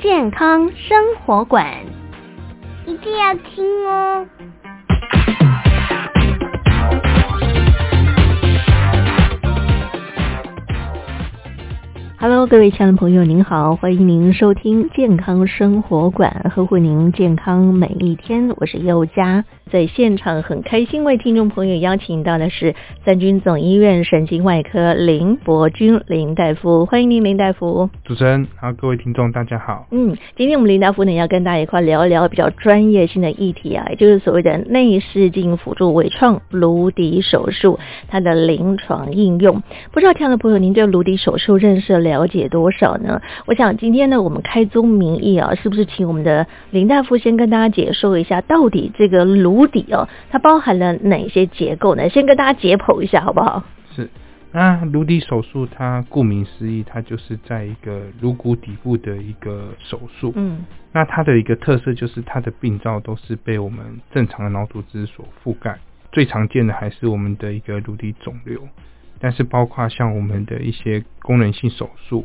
[0.00, 1.66] 健康生活馆，
[2.86, 4.24] 一定要听哦。
[12.20, 18.54] Hello，各位亲爱的朋友，您好，欢迎您收听健康生活馆，呵护您健康每一天。
[18.56, 27.88] 我是佑佳，在现场很开心为听众朋友邀请到的是三军总医院神经外科林伯君林大夫，欢迎您林大夫。
[28.04, 29.86] 主持人好，各位听众大家好。
[29.92, 39.62] 嗯，今天我们林大夫呢要跟大家一块聊一聊比较专业性的议题啊，也就是所谓的内视镜辅助微创颅底手术，它的临床应用。
[39.92, 42.08] 不知道听的朋友您对颅底手术认识了？
[42.08, 43.20] 了解多少呢？
[43.44, 52.08] 我想今天呢，我们开宗明义啊，是不是请我们的林大夫先跟大家解说一下，到底这个颅底哦，它包含了哪些结构呢？
[52.08, 53.64] 先跟大家解剖一下，好不好？
[53.94, 54.08] 是。
[54.50, 60.32] 那颅底手术，它顾名思义，它就是在一个颅骨底部的一个手术。
[60.36, 60.64] 嗯。
[60.92, 65.78] 那它的一个特色就是它的病灶都是被我们正常的脑组织所覆盖，
[66.12, 68.66] 最常见的还是我们的一个颅底肿瘤。
[69.20, 72.24] 但是包括像我们的一些功能性手术，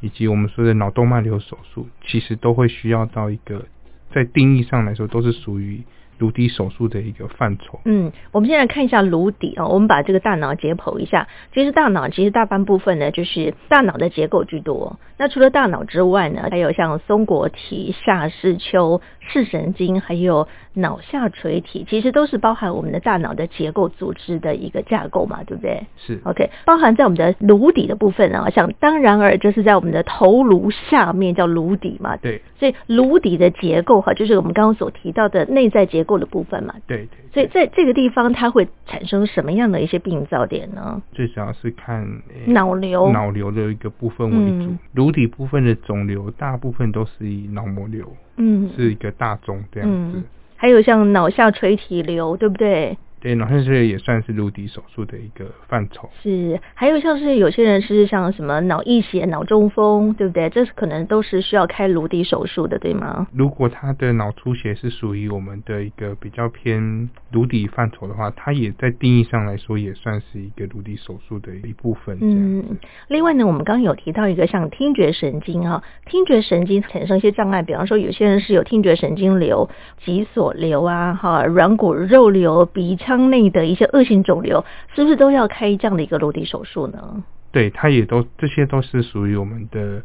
[0.00, 3.64] 以及我们说的脑动脉瘤手术，其实都会需要到一个，
[4.12, 5.82] 在定义上来说，都是属于
[6.18, 7.80] 颅底手术的一个范畴。
[7.84, 11.28] 嗯，我们现在看一下颅底啊，我们把这个大脑解剖一下。
[11.52, 14.98] 其实大脑其实大半部分呢，就是大脑的结构居多。
[15.16, 25.84] 那除了大脑之外呢，还有像松果体、下视丘、视神经，还有脑下垂体，其实都是包含我们的大脑的结构组织的一个架构嘛，对不对？
[25.96, 26.20] 是。
[26.24, 32.16] OK，包含在我们的颅底的部分啊，像当然而就是在我们的头颅下面叫颅底嘛。
[32.16, 32.42] 对。
[32.58, 36.74] 所以颅底的结构哈，就是我们刚刚所提到的内在结构的部分嘛。
[36.86, 37.18] 对对。
[37.32, 41.02] 所以在这个地方，它会产生什么样的一些病灶点呢？
[41.12, 42.06] 最主要是看
[42.46, 44.70] 脑瘤，脑瘤的一个部分为主。
[44.70, 48.06] 嗯颅底部分的肿瘤，大部分都是以脑膜瘤，
[48.36, 50.18] 嗯，是一个大肿这样子。
[50.18, 50.24] 嗯，
[50.56, 52.96] 还有像脑下垂体瘤，对不对？
[53.24, 56.10] 对，脑下垂体也算是颅底手术的一个范畴。
[56.22, 60.50] 是，还有像是有些人是像什么脑溢血、脑中风，对不对？
[60.50, 63.26] 这是可能都是需要开颅底手术的，对吗？
[63.32, 72.18] 如果他的脑出血是属于我们的一个比较偏颅底范畴的话，它也在定义上来说也算是一个颅底手术的一部分。
[72.20, 72.76] 嗯，
[73.08, 79.70] 另外呢，我们刚刚有提到一个像听觉神经啊，听觉神经产生一些障碍，比方说有些人是有听觉神经瘤、
[80.04, 83.13] 脊索瘤啊，哈，软骨肉瘤、鼻腔。
[83.16, 84.64] 内的一些恶性肿瘤，
[84.94, 87.24] 是不是都要开这样的一个颅底手术呢？
[87.52, 90.02] 对，它也都这些都是属于我们的。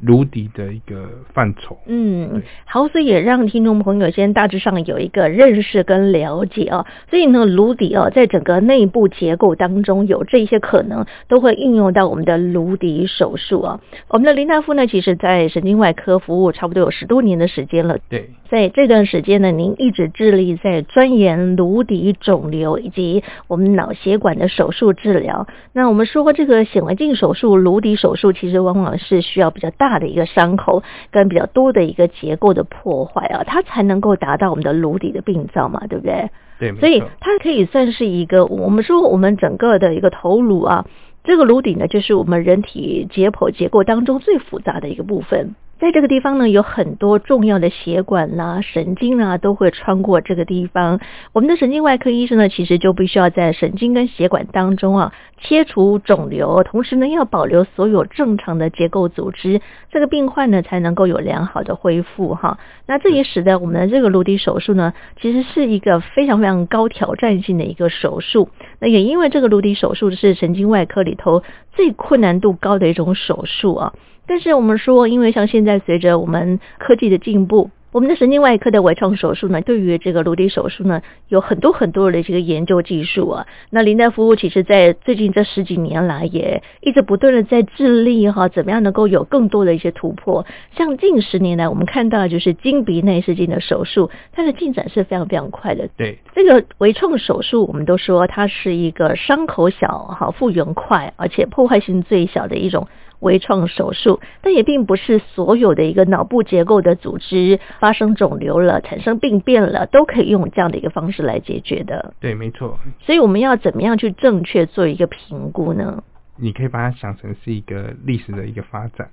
[0.00, 6.86] 颅底的一个范畴，嗯，好，所以也让听众朋友先大致上有一个认识跟了解啊。
[7.10, 13.80] 所以呢，颅底啊，在整个内部结构当中有这些可能，都会应用到我们的颅底手术啊。
[14.08, 17.98] 我们的林大夫呢，其实在神经外科服务差不多有十多年的时间了。
[18.08, 25.48] 对，在这段时间呢，您一直致力在钻研颅底肿瘤以及我们脑血管的手术治疗。
[25.72, 29.87] 那我们说过，这个显微镜手术、颅底手术，其实往往是需要比较大。
[29.88, 36.28] 大的一个伤口跟比较多的一个结构的破坏啊，它才能够达到我们的颅底的病灶嘛，对不对？
[36.60, 40.84] 对，所以它可以算是一个我们说我们整个的一个头颅啊，
[41.24, 45.54] 这个颅底呢，就是我们人体解剖结构当中最复杂的一个部分。
[45.80, 50.98] 在这个地方呢，有很多重要的血管啦、啊、神经啊，都会穿过这个地方。
[51.32, 59.60] 我们的神经外科医生呢，其实就必须要在神经跟血管当中啊，切除肿瘤，同时呢，要保留所有正常的结构组织，
[59.92, 62.58] 这个病患呢，才能够有良好的恢复哈。
[62.86, 68.48] 那这也使得我们的这个颅底手术呢，其实是一个非常非常高挑战性的一个手术。
[68.80, 73.92] 那也因为这个颅底手术是神经外科里头最困难度高的一种手术啊。
[74.28, 83.46] 但是我们说，因为像现在随着我们科技的进步，我们的神经外科的微创手术呢，对于这个颅底手术呢，有很多很多的这个研究技术啊。
[83.70, 90.44] 那林大夫其实在最近这十几年来，也一直不断的在致力哈，怎么样能够有更多的一些突破。
[90.76, 95.88] 像近十年来，我们看到的就是经鼻内视镜的手术，它的进展是非常非常快的。
[95.96, 102.86] 对，这个微创手术，我们都说它是一个伤口小哈，复原快，而且破坏性最小的一种。
[103.20, 112.14] 微创手术，但也并不是所有的一个脑部结构的组织发生肿瘤了、产生病变了，都可以用这样的一个方式来解决的。
[112.20, 112.78] 对，没错。
[113.00, 116.02] 所以我们要怎么样去正确做一个评估呢？
[116.36, 119.08] 你可以把它想成是一个历史的一个发展。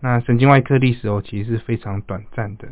[0.00, 2.66] 那神经外科历史哦，其实是非常短暂的。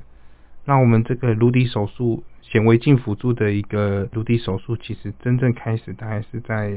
[0.65, 6.77] 那我们这个颅底手术，显微镜辅助的一个颅底手术，其实真正开始大概是在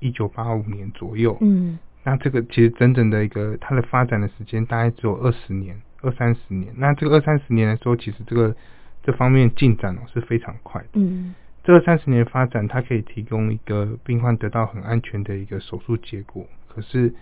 [0.00, 1.36] 一九八五年左右。
[1.40, 1.78] 嗯。
[2.06, 6.72] 那这个其实整整的一个它的发展的时间大概只有二十年、二三十年。
[6.76, 8.54] 那这个二三十年来说，其实这个
[9.02, 10.88] 这方面进展哦是非常快的。
[10.94, 11.34] 嗯。
[11.64, 16.46] 这二三十年发展，它可以提供一个病患得到很安全的一个手术结果。
[16.68, 17.12] 可是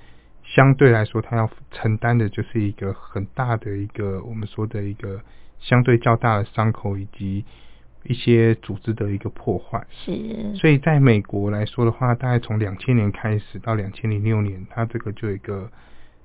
[0.45, 5.19] 相对来说，它要承担的就是一个很大的一个我们说的一个
[5.61, 7.47] 相对较大的伤口以及。
[8.05, 10.13] 一些组织的一个破坏是，
[10.55, 15.71] 所以在美国来说的话，大概从两千年开始到两千零六年，它这个就有一个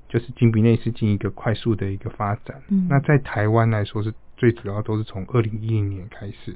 [0.09, 2.61] 就是金比内斯进一个快速的一个发展。
[2.67, 6.55] 嗯，那在台湾来说是最主要都是从二零一零年开始。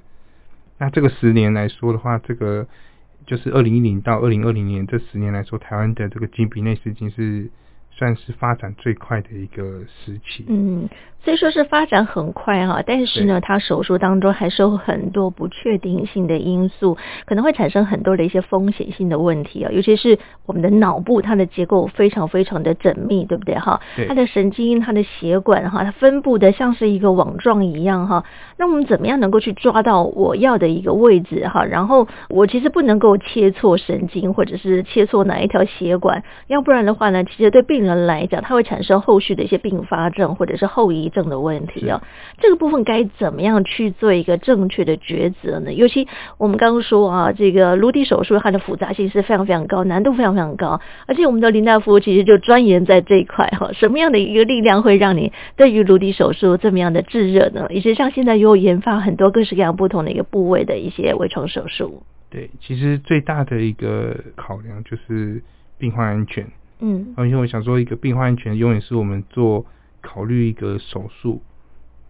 [0.77, 2.67] 那这个十年来说的话，这个
[3.25, 7.49] 就是二零一零到二零二零年这十年来说，台湾的这个金比内斯金是
[7.91, 10.43] 算是发展最快的一个时期。
[10.49, 10.89] 嗯。
[11.23, 19.71] 虽说是发展很快哈，但是呢，它手术当中还是有很多不确定性的因素，可能会产生很多的一些风险性的问题啊。
[19.71, 23.79] 尤其是我们的脑部，它的结构非常非常的缜密，对不对哈？
[24.09, 28.25] 它的神经、它的血管哈，它分布的像是一个网状一样哈。
[28.57, 31.63] 那我们怎么样能够去抓到我要的一个位置哈？
[31.63, 42.03] 然后我其实不能够切错神经，或者是切错哪一条血管，要不然的话呢，其实对病人来讲，它会产生后续的一些并发症或者是后遗症的问题啊，
[42.39, 45.71] 这个部分该怎么样去做一个正确的抉择呢？
[45.71, 46.07] 尤其
[46.37, 57.67] 我们刚刚说啊，这个颅底手术它的复杂性是非常非常高，难度非常非常高，而且我们的林大夫其实就钻研在这一块哈，什么样的一个力量会让你对于颅底手术这么样的炙热呢？
[57.69, 62.03] 以及像现在又研发很多各式各样不同的一个部位的一些微创手术。
[62.29, 65.43] 对，其实最大的一个考量就是
[65.77, 66.47] 病患安全。
[66.79, 69.65] 嗯，因为我想说，一个病患安全永远是我们做。
[70.03, 71.41] 考虑一个手术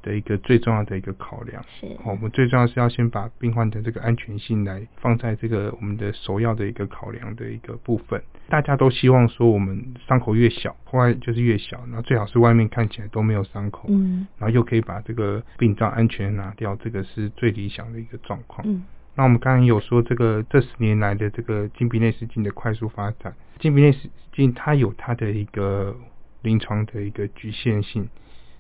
[0.02, 8.22] 的一个最重要的一个考量，是，好，我们最重要是要先把病患的这个安全性来放在这个我们的首要的一个考量的一个部分。
[8.50, 18.68] 大家都希望说，我们伤口越小，破坏就是越小，然后最好是外面看起来都没有伤口，嗯，然后又可以把这个病灶安全拿掉，这个是最理想的一个状况。
[18.68, 18.84] 嗯，
[19.16, 25.96] 那我们刚刚有说，这个这十年来的这个经鼻内视镜的快速发展，经鼻内视镜它有它的一个。
[26.44, 28.08] 临床的一个局限性，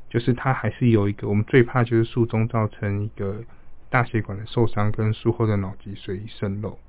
[0.09, 3.44] 就是它还是有一个，我们最怕就是术中造成一个
[3.89, 6.80] 大血管的受伤跟术后的脑脊髓渗漏，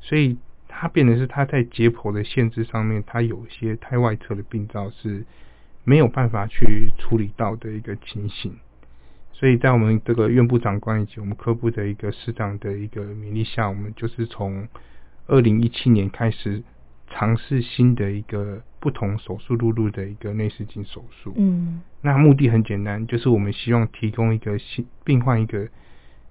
[0.00, 5.24] 所以它变成是它在解剖的限制上面，它有些太外侧的病灶是
[5.84, 8.56] 没有办法去处理到的一个情形，
[9.32, 14.66] 所以在我们这个院部长官以及我们科部的一个师长的一个勉励下，我们就是从
[15.26, 16.62] 二零一七年开始。
[17.12, 25.68] 尝试新的一个不同手术路路的一个内视镜手术，嗯，那目的很简单，就是我们希望提供一个新病患一个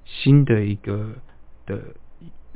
[0.03, 1.13] 新的一个
[1.65, 1.79] 的。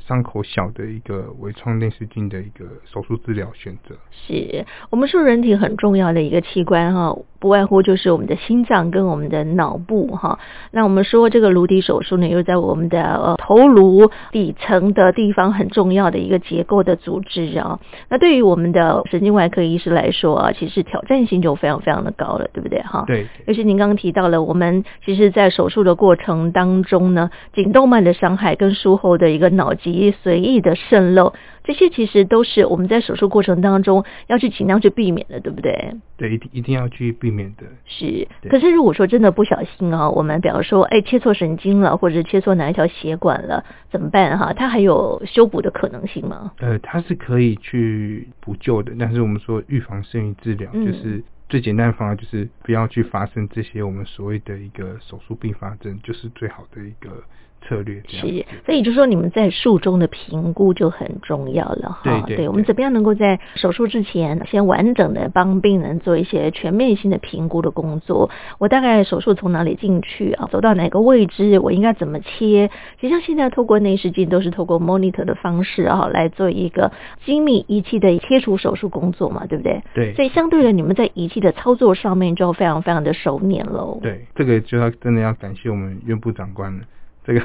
[0.06, 10.38] 伤口小的一个微创内视镜的一个手术治疗选择，是我们说人体很重要的一个器官哈，不外乎就是我们的心脏跟我们的脑部哈。
[10.70, 17.80] 那我们说这个颅底手术呢，又在我们的呃头颅底层的地方很重要的一个结构的组织啊。
[18.08, 23.04] 那对于我们的神经外科医师来说啊，其实挑战性就非常非常的高了，对不对哈？
[23.08, 23.26] 对。
[23.46, 31.34] 尤其您刚刚提到了，我们其实在手术的过程当中呢，颈动脉的伤害跟术后的一个脑脊随意的渗漏，
[31.64, 35.94] 这些其实都是我们在手术过程当中要去尽量去避免的，对不对？
[36.16, 37.64] 对，一定一定要去避免的。
[37.84, 44.52] 是，可是如果说真的不小心啊，我们比方说，哎，切错神经了，或者是切错哪一条血管了，怎么办哈？
[44.52, 46.52] 它还有修补的可能性吗？
[46.58, 57.22] 呃，它是可以去补救的，但是我们说预防胜于治疗，嗯、就是最简单的方法就是不要去发生这些我们所谓的一个手术并发症，就是最好的一个。
[57.66, 62.24] 策略是，所以就是说你们在术中的评估就很重要了哈。
[62.26, 68.30] 对，我们怎么样能够在手术之前先完整的帮病人做一些全面性的评估的工作？
[68.58, 70.48] 我大概手术从哪里进去啊？
[70.52, 71.58] 走到哪个位置？
[71.58, 72.70] 我应该怎么切？
[73.00, 76.92] 其实像现在透过内视镜都是透过 monitor 的方式啊来做一个
[77.24, 79.82] 精密仪器的切除手术工作嘛，对不对？
[79.94, 80.14] 对。
[80.14, 83.98] 所以相对的，你们在仪器的操作上面就非常非常的熟练喽。
[84.02, 86.84] 对，这个就要真的要感谢我们院部长官了。
[87.26, 87.44] 这个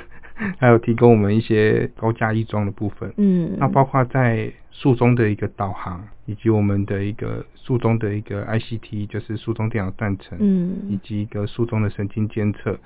[0.59, 3.11] 还有提供我们一些高价易装的部分。
[3.17, 12.77] 嗯，那包括在术中的一个导航，以及我们的一个术中的一个 ICT，就是术中电脑断层，嗯，以及一个术中的神经监测，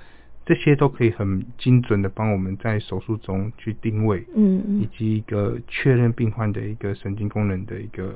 [0.45, 8.15] 这些都可以很精准的帮我们在手术中去定位，嗯，以及一个确认病患的一个神经功能的一个。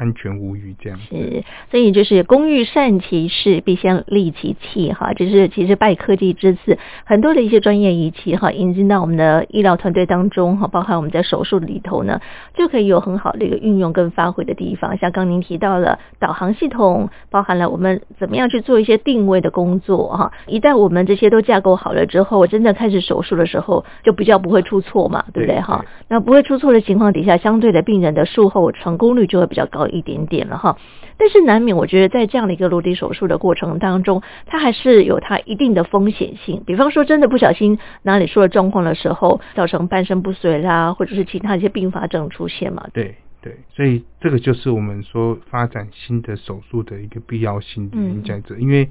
[0.00, 5.12] 安全无虞，这样是，所以就是工欲善其事，必先利其器哈。
[5.12, 12.22] 就是其实拜科技之赐，很多的一些专业仪器哈，引进到我们的医疗团队当中哈，包含我们在手术里头呢，
[12.54, 14.96] 就可以有很好的一个运用跟发挥的地方。
[14.96, 20.32] 像刚您提到了导航系统，包含了我们怎么样去做一些定位的工作哈。
[20.46, 25.84] 一旦我们这些都架构好了之后，真的开始手术的时候，就比较不会出错嘛，对不对哈？
[26.08, 29.86] 那不会出错的情况底下，相对的病人的术后成功率就会比较高。
[29.90, 30.78] 一点点了哈，
[31.18, 36.62] 但是难免，我觉得在这样的一个颅底手术的过程当中，它还是有它一定的风险性。
[36.66, 42.86] 比方说，真的不小心哪里出了状况的时候，造成半身不遂啦，或者是其他一些并发症出现嘛。
[42.92, 48.88] 对对，所以这个就是我们说发展新的手术的一个必要性的原因在这，因为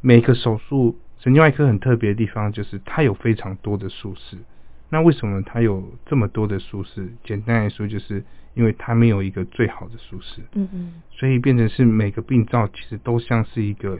[0.00, 4.36] 每个手术神经外科很特别的地方就是它有非常多的术式。
[4.88, 7.08] 那为什么它有这么多的术式？
[7.24, 8.24] 简单来说，就是
[8.56, 13.96] 因为它没有一个最好的术式，嗯嗯，所以变成是每个病灶其实都像是一个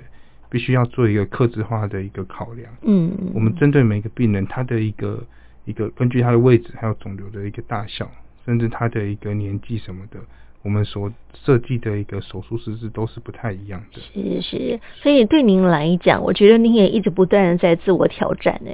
[0.50, 5.22] 必须要做一个克制化的一个考量，嗯嗯，我们针对每个病人他的一个
[5.66, 8.10] 一个根据他的位置还有肿瘤的一个大小，
[8.44, 10.18] 甚至他的一个年纪什么的。
[10.62, 11.12] 我们所
[11.44, 14.00] 设计的一个手术师资都是不太一样的。
[14.00, 18.72] 是是，所以对您来讲，我觉得您也一直不断的在自我挑战呢。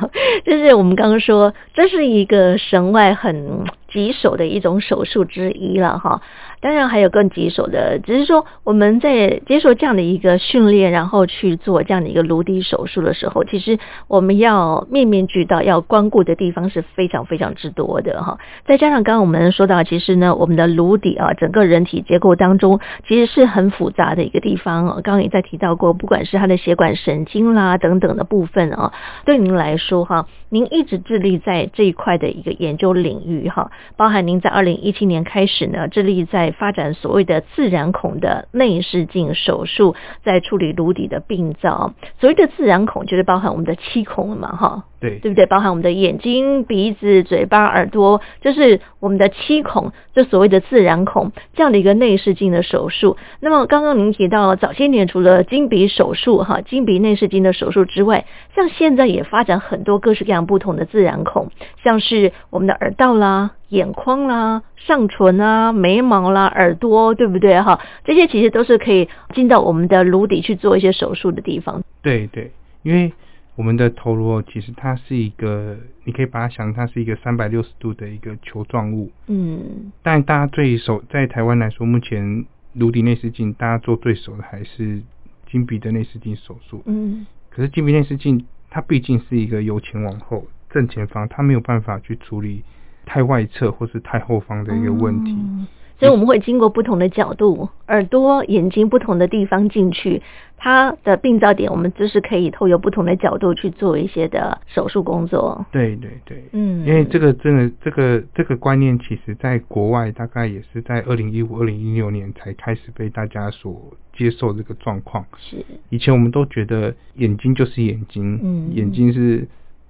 [0.44, 6.22] 就是我们刚刚说，这是一个神外很棘手的一种手术之一了哈。
[6.62, 13.78] 当然还有更棘手的，只是说我们在接受这样的一个训练，然后去做这样的一个颅底手术的时候，其实
[14.08, 18.38] 我们要面面俱到，要光顾的地方是非常非常之多的哈。
[18.66, 22.78] 再加上刚刚我们说到，其实呢，我们的颅底啊，整个人体结构当中
[23.08, 24.86] 其实是很复杂的一个地方。
[25.02, 28.92] 刚刚也在提到过，不管是它的血管、神经啦等等的部分啊，
[29.24, 41.94] 对您来说哈，您一直致力在这一块的一个研究领域哈，包含您在二零一七年开始呢，致力在发展所谓的自然孔的内视镜手术，在处理颅底的病灶。
[42.18, 45.46] 所谓的自然孔就是包含我们的七孔嘛，哈，对，对不对？
[45.46, 53.16] 包含我们的眼睛、鼻子、嘴巴、耳朵，就是我们的七孔，就所谓的自然孔这样的一个内视镜的手术。
[53.40, 61.50] 那么刚刚您提到早些年除了金鼻手术哈，金鼻内视镜的手术之外，像现在也发展很多各式各样不同的自然孔，
[61.82, 63.52] 像是我们的耳道啦。
[63.70, 67.78] 眼眶啦、上唇啊、眉毛啦、耳朵，对不对哈？
[68.04, 71.84] 这些其实都是可以进到我们的颅底去做一些手术的地方。
[72.02, 72.50] 对对，
[72.82, 73.12] 因为
[73.60, 79.12] 我们的头颅其实它是一个，你可以把它想，它是一个三百六十度的一个球状物。
[79.26, 79.92] 嗯。
[80.02, 85.02] 但大家最熟在台湾来说，目前颅底内视镜大家做最熟的还是
[85.46, 86.82] 经鼻的内视镜手术。
[86.86, 87.26] 嗯。
[87.50, 92.62] 可是经鼻内视镜它毕竟是一个由前往后正前方，它没有办法去处理。
[93.04, 95.66] 太外侧或是太后方的一个问题，嗯，
[96.00, 100.22] 所以我们会经过不同的角度，耳朵、眼睛不同的地方进去，
[100.56, 105.66] 它的病灶点，我们就是可以透过不同的角度去做一些的手术工作。
[105.70, 115.22] 对对对，嗯，因为这个真的，这个这个观念，其实在国外大概也是在二零一五、二零一六年才开始被大家所接受这个状况。
[115.36, 119.46] 是，以前我们都觉得眼睛就是眼睛，嗯，眼睛是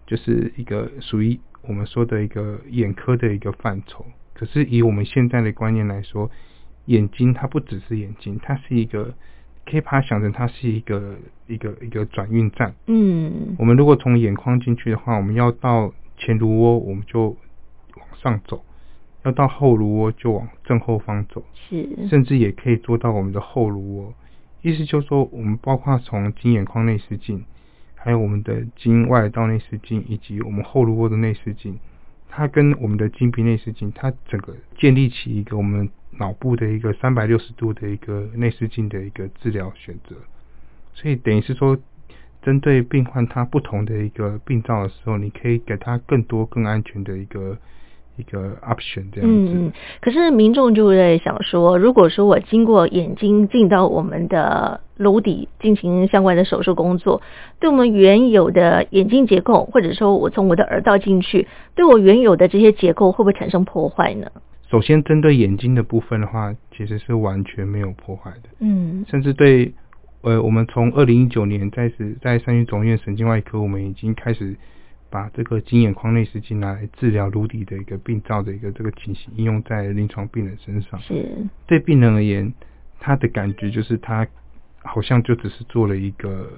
[0.06, 1.38] 就是一个属于。
[1.68, 4.02] 我们说的一个眼科的一个范畴，
[4.40, 6.30] 可是以我们现在的观念来说，
[6.86, 9.12] 眼睛它不只是眼睛，它是一个，
[9.66, 11.14] 可以把它想成它是一个
[11.46, 12.74] 一个一个转运站。
[12.86, 17.36] 嗯，我们如果从眼眶进去的话，我们要到前颅窝，我们就
[17.96, 18.56] 往上走；
[19.24, 21.44] 要到后颅窝，就往正后方走。
[21.52, 24.14] 是，甚至也可以做到我们的后颅窝。
[24.62, 27.44] 意思就是说，我们包括从经眼眶内视镜。
[28.02, 31.78] 还有我们的经外耳道内视镜，以及我们后颅窝的内视镜，
[32.30, 40.16] 它跟我们的经皮内视镜，它整个建立起一个我们脑部的一个三百六十度的一个内视镜的一个治疗选择。
[40.94, 41.76] 所以等于是说，
[42.42, 47.58] 针对病患他不同的一个病灶的时候，你可以给他更多更安全的一个。
[48.16, 57.22] 一个 option 这样子，嗯，可是民众就在想说，如果说我经过眼睛进到我们的颅底进行相关的手术工作，
[57.58, 64.30] 对我们原有的眼睛结构，或者说我从我的耳道进去，对我原有的这些结构会不会产生破坏呢？
[64.68, 69.72] 首先，针对眼睛的部分的话，其实是完全没有破坏的，嗯，甚至对，
[70.20, 74.56] 呃，我们从二零一九年开始在三军总院神经外科，我们已经开始。
[75.10, 80.98] 把这个经眼眶内视镜拿来治疗颅底的一个病灶的一个这个情形应用在临床病人身上。
[81.00, 81.26] 是，
[81.66, 82.52] 对病人而言，
[82.98, 84.26] 他的感觉就是他
[84.82, 86.48] 好像就只是做了一个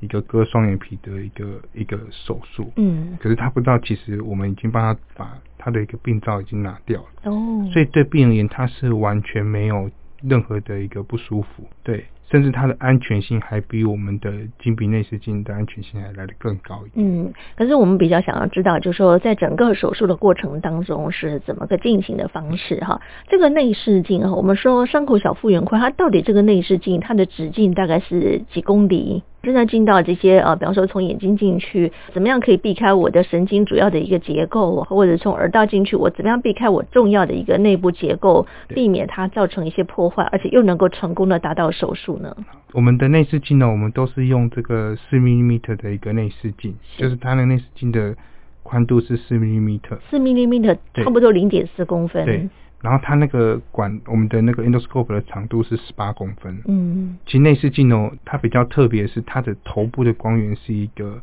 [0.00, 2.70] 一个割双眼皮的一个一个手术。
[2.76, 7.30] 嗯，可是他不知道，其实我们已经帮他把他的一个病灶已经拿掉了。
[7.32, 9.90] 哦，所以对病人而言，他是完全没有
[10.22, 11.66] 任何的一个不舒服。
[11.82, 12.04] 对。
[12.30, 17.06] 甚至它的安全性还比我们的金鼻内视镜的安全性还来得更高一点。
[17.06, 23.00] 嗯，可是我们比较想要知道，就是说在整个手术的过程当中是怎么个进行的方式哈？
[23.28, 29.22] 这个内视镜哈，我们说伤口小复原快，它到底这个内视镜它的直径大概是几公里？
[29.42, 42.36] 真的进到这些呃，比方说从眼睛进去，怎么样可以避开我的神经主要的一个结构，或者从耳道进去，我怎么样避开我重要的一个内部结构，避免它造成一些破坏，而且又能够成功的达到手术呢？
[42.72, 48.16] 我们的内视镜呢，我们都是用这个四 millimeter 的一个内视镜，就是它的内视镜的
[48.62, 52.24] 宽度是四 millimeter，四 millimeter 差不多零点四公分。
[52.24, 52.48] 对。
[52.82, 56.60] 然后它那个管，我们的那个 endoscope 的长度是十八公分。
[56.66, 61.22] 嗯，其实内视镜哦，它比较特别的是它的头部的光源是一个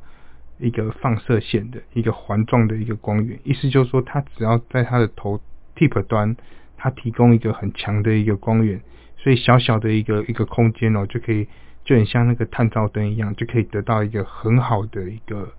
[0.58, 5.40] 一个放射线的一个环状的一个光源，意思就是说，它只要在它的头
[5.76, 6.36] tip 端，
[6.78, 8.82] 它提供一个很强的一个光源，
[9.22, 11.48] 所以小小的一个一个空间哦，就可以
[11.86, 15.54] 就很像那个探照灯一样，就可以得到一个很好的一个。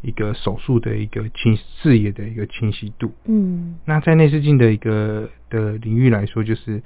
[0.00, 6.80] 一个手术的一个清视野的一个清晰度，嗯，那在内视镜的一个的领域来说，就是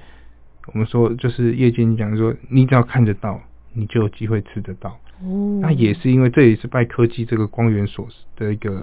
[0.72, 3.38] 我们说，就是夜间讲说，你只要看得到，
[3.74, 4.98] 你就有机会吃得到。
[5.20, 8.82] 哦，那也是因为这也是拜科技这个光源所的一个，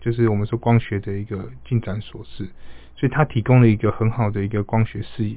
[0.00, 2.48] 就是我们说光学的一个进展所示，
[2.96, 5.36] 所以它提供了一个很好的一个光学视野，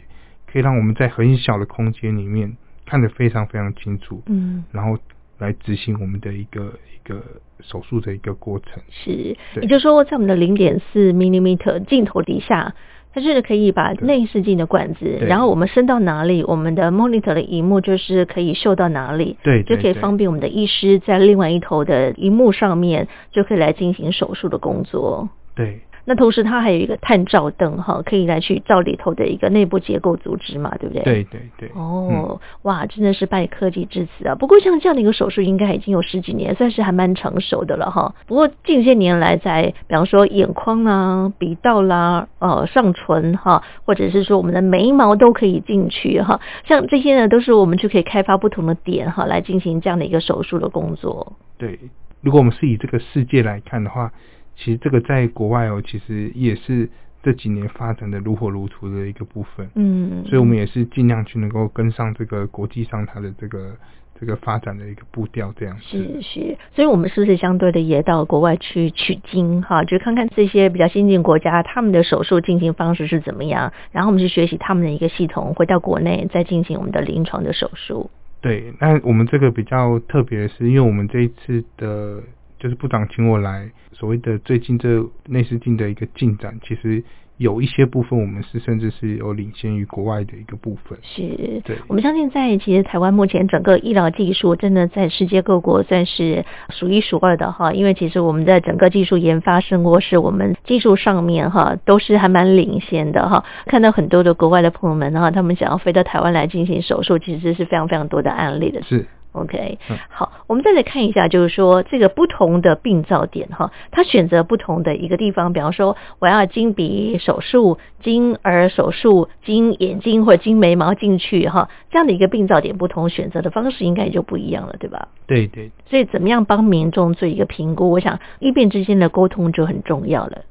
[0.53, 2.55] 可以让我们在很小的空间里面
[2.85, 4.21] 看得非常非常清楚。
[4.27, 4.95] 嗯，然后。
[5.39, 7.21] 来执行我们的一个一个
[7.59, 12.75] 手术的一个过程，是，也就是说，在我们的零点四 millimeter 镜头底下，
[13.11, 25.81] 它是可以把内视镜的管子，然后我们伸到哪里，我们的 monitor 的荧幕就是可以秀到哪里，对，就可以方便我们的医师在另外一头的荧幕上面就可以来进行手术的工作，对。
[26.05, 31.03] 那同时它还有一个探照灯哈，可以来去照里头的一个内部结构组织嘛，对不对？
[31.03, 31.69] 对对对。
[31.75, 34.35] 哦、嗯，哇，真的是拜科技之赐啊！
[34.35, 38.13] 不过像这样的一个手术，应该已经有十几年，算是还蛮成熟的了哈。
[38.27, 51.33] 不过近些年来，在比方说眼眶啦、鼻道啦、呃上唇哈，或者是说我们的眉毛都可以进去哈，像这些呢，都是我们就可以开发不同的点哈，来进行这样的一个手术的工作。
[51.57, 51.79] 对，
[52.21, 54.11] 如果我们是以这个世界来看的话。
[54.55, 56.89] 其实这个在国外哦，其实也是
[57.21, 59.67] 这几年发展的如火如荼的一个部分。
[59.75, 63.71] 嗯，所以我们也是尽量去能够跟上这个国际上它的这个
[64.19, 66.57] 这个发展的一个步调，这样是是。
[66.75, 69.83] 所以我们是不是相对的也到国外去取经哈？
[69.83, 78.11] 就看看这些比较先进国家他们的手术进行方式是怎么样，然后我们去学习他们的一个系统，回到国内再进行我们的临床的手术。
[78.41, 82.21] 对，那我们这个比较特别的是，因为我们这一次的。
[82.63, 87.03] 就是部长请我来，所谓的最近这内视镜的一个进展，其实
[87.35, 90.97] 有一些部分我们是甚至是有领先于国外的一个部分。
[91.01, 103.43] 是，对，我们相信在其实台湾目前整个医疗技术真的在世界各国算是数一数二的哈，因为其实我们在整个技术研发生活是我们技术上面哈都是还蛮领先的哈。
[103.65, 108.81] 看到很多的国外的朋友们哈，他们想要飞到台湾来进行手术，其实是非常非常多的案例的。
[108.83, 109.05] 是。
[109.33, 125.07] OK，好，我们再来看一下，就是说这个不同的病灶点哈，他选择不同的一个地方，比方说我要经鼻手术、经耳手术、经眼睛或者经眉毛进去哈，这样的一个病灶点不同，选择的方式应该也就不一样了，对吧？
[125.25, 125.71] 对对。
[125.89, 127.89] 所以怎么样帮民众做一个评估？
[127.89, 130.43] 我想医病之间的沟通就很重要了。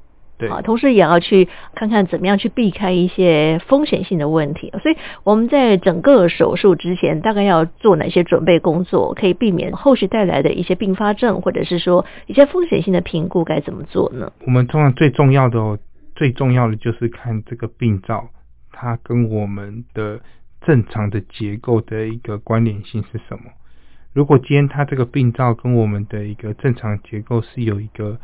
[0.50, 4.72] 好，同时也要去看看怎么样去避开一些风险性的问题。
[4.83, 14.33] 所以我们在整个手术之前，大概要做哪些准备工作，可以避免后续带来的一些并发症，或者是说一些风险性的评估该怎么做呢？
[14.46, 15.78] 我们通常最重要的哦，
[16.14, 18.28] 最重要的就是看这个病灶，
[18.70, 20.20] 它跟我们的
[20.64, 23.44] 正常的结构的一个关联性是什么。
[24.12, 28.18] 如果今天它这个病灶跟我们的一个正常结构是有一个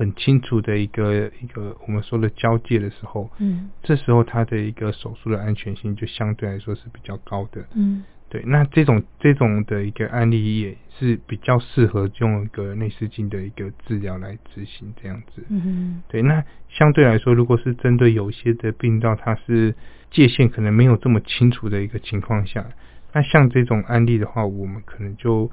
[0.00, 8.42] 很清楚的一个一个我们说的交界的时候，嗯，这时候它的一个手术的安全性就相对来说是比较高的，嗯，对。
[8.46, 16.22] 那这种这种的一个案例也是比较适合用一个内视镜的一个治疗来执行这样子，嗯，对。
[16.22, 19.74] 那相对来说，如果是针对有些的病灶，它是
[20.10, 22.66] 界限可能没有这么清楚的一个情况下，
[23.12, 25.50] 那像这种案例的话，我们可能就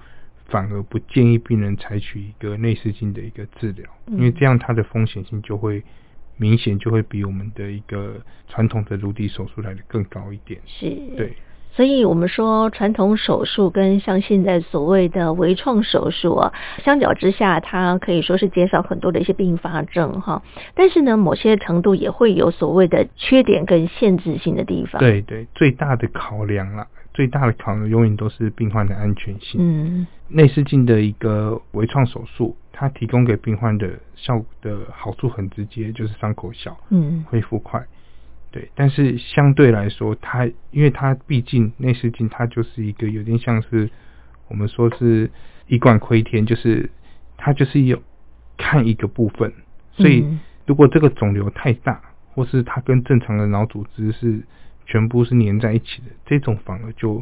[0.49, 5.83] 反而不建议病人采取一个内视镜的一个治疗，因为这样它的风险性就会
[6.38, 8.15] 明显就会比我们的一个
[8.47, 10.60] 传统的颅底手术来得更高一点。
[10.65, 11.33] 是，对。
[11.73, 16.51] 所以我们说传统手术跟像现在所谓的微创手术啊，
[16.83, 20.41] 相较之下，它可以说是减少很多的一些并发症哈。
[20.73, 24.99] 但是呢，某些程度也会有所谓的缺点跟限制性的地方。
[24.99, 29.60] 对对，最大的考量啦，最大的考量永远都是病患的安全性。
[29.60, 37.84] 嗯，内视镜的一个微创手术，它提供给病患的效果的好处很直接，就是伤口小，嗯，恢复快。
[38.51, 43.89] 对，但是相对来说，它因为它毕竟内视镜，它就是一个有点像是
[44.47, 45.32] 我们说是
[45.65, 46.91] 一管窥天，就是
[47.36, 47.99] 它就是有
[48.58, 49.51] 看一个部分，
[49.93, 50.23] 所以
[50.67, 51.99] 如果这个肿瘤太大，
[52.36, 54.43] 或是它跟正常的脑组织是
[54.88, 57.21] 全部是粘在一起的，这种反而就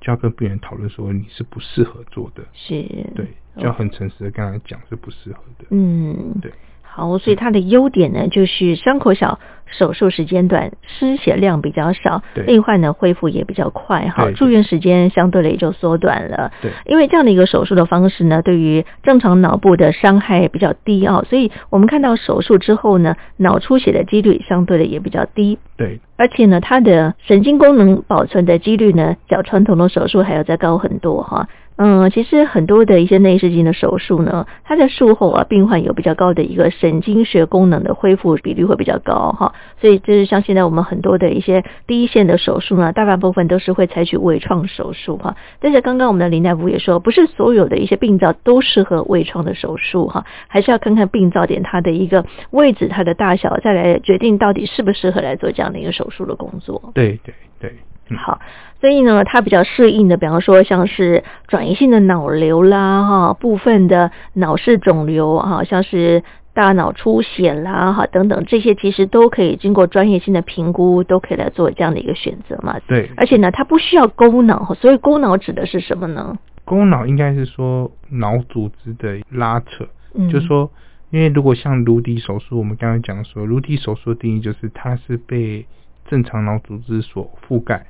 [0.00, 2.82] 就要跟病人讨论说你是不适合做的，是，
[3.14, 6.52] 对，就要很诚实的跟他讲是不适合的，嗯，对。
[6.82, 9.40] 好，所以它的优点呢，就是伤口小，
[9.78, 16.52] 手术时间短，失血量比较少，病患呢恢复也比较快，哈，住院时间相对的也就缩短了。
[16.62, 25.58] 对，因为这样的一个手术的方式呢，对于正常脑部的伤害比较低啊，所以我们看到手术之后呢，脑出血的几率相对的也比较低。
[25.76, 31.48] 对，而且呢，它的神经功能保存的几率呢，较传统的手术还要再高很多哈。
[31.76, 45.36] 嗯，其实很多的一些内视镜的手术呢，它在术后啊，病患有比较高的一个神经学功能的恢复比率会比较高哈，所以就是像现在我们很多的一些第一线的手术呢，大半部分都是会采取微创手术哈。
[45.60, 56.90] 但是刚刚我们的林大夫也说，不是所有的一些病灶都适合微创的手术哈，还是要看看病灶点它的一个位置、它的大小，再来决定到底适不适合来做这样的一个手术的工作。
[56.94, 57.72] 对对对。
[58.18, 58.38] 好，
[58.82, 66.22] 所以呢，它比较适应的，比方说像是转移性的脑瘤啦，哈，部分的脑室肿瘤，哈，像是
[66.54, 72.78] 大脑出血啦，哈，等等，这些其实都可以经过专业性的评估，都可以来做这样的一个选择嘛。
[72.86, 76.38] 对，而且呢，它不需要勾脑，所以勾脑指的是什么呢？
[76.64, 80.70] 勾脑应该是说脑组织的拉扯，嗯，就是说，
[81.10, 85.66] 因为如果像颅底手术，我们刚刚讲说，颅底手术的定义就是它是被
[86.06, 87.86] 正常脑组织所覆盖。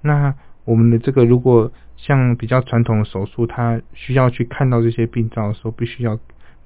[0.00, 0.34] 那
[0.64, 6.18] 我们的这个，如果像比较传统的手术，它需要去看到这些病灶的时候，必须要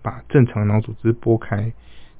[0.04, 1.72] 把正常脑组织拨开，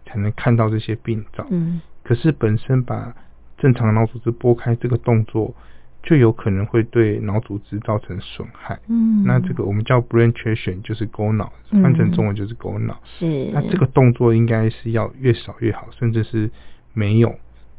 [0.06, 1.46] 才能看到这些病灶。
[1.50, 1.82] 嗯。
[2.02, 3.14] 可是本身把
[3.58, 5.54] 正常脑组织拨开这个动作，
[6.02, 8.80] 就有可能会对脑组织造成损害。
[8.88, 9.22] 嗯。
[9.24, 12.98] 那这个我们叫 braintraction，就是勾脑，翻成中文就是勾脑。
[13.04, 13.50] 是。
[13.52, 16.50] 那这个动作应该是要越少越好，甚至是
[16.94, 17.34] 没有。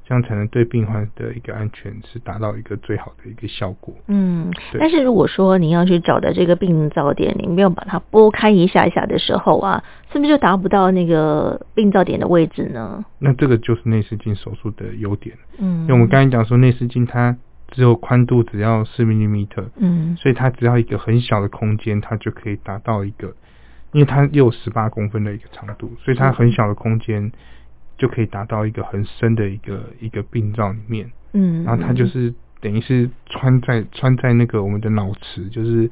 [0.08, 3.96] 这样才能对病患的一个安全是达到一个最好的一个效果。
[4.08, 13.04] 嗯，但是如果说你要去找的这个病灶点，你没有把它拨开一下一下的时候啊，是不是就达不到那个病灶点的位置呢？
[13.18, 15.36] 那这个就是内视镜手术的优点。
[15.58, 17.36] 嗯，因为我们刚才讲说内视镜它
[17.72, 23.34] 只有宽度只要四米米嗯，所以它只要一个很小的空间，它就可以达到一个，
[23.92, 27.32] 因为它又有十八公分的一个长度，所以它很小的空间。
[27.98, 35.90] 就可以达到一个很深的一个一个病灶里面，嗯，然后它就是等于是穿在穿在那个我们的脑池，就是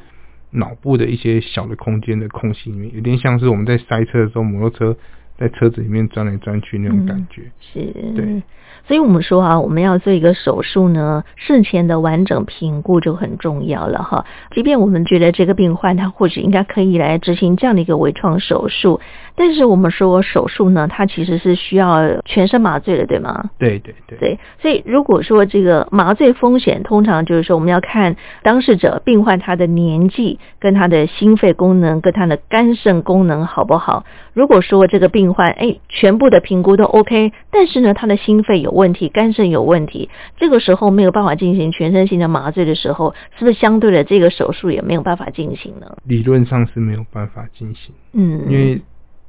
[0.52, 4.98] 脑部的一些小的空间的空隙里面，有点像是我们在塞车的时候，摩托车
[5.38, 8.44] 在车子里面钻来钻去那种感觉，嗯、是，对。
[8.86, 14.26] 所以我们说啊，我们要做一个手术呢，事前的完整评估就很重要了哈。
[14.52, 19.00] 即便我们觉得这个病患他或许应该可以来执行这样的一个微创手术，
[19.36, 23.50] 但是我们说手术呢，它其实是需要全身麻醉的，对吗？
[23.58, 24.18] 对对对。
[24.20, 34.06] 对，所以如果说这个麻醉风险，通常就是说我们要看当事者病患他的年纪、跟他的心肺功能、跟他的肝肾功能好不好。
[34.34, 45.98] 如果说这个病患哎，全部的评估都 OK，但是呢，他的心肺有问题，肝肾有问题，这个时候没有办法进行全身性的麻醉的时候，是不是相对的这个手术也没有办法进行呢？
[46.06, 48.82] 理论上是没有办法进行，嗯，因为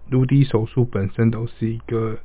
[0.09, 2.19] 颅底手术本身都是一个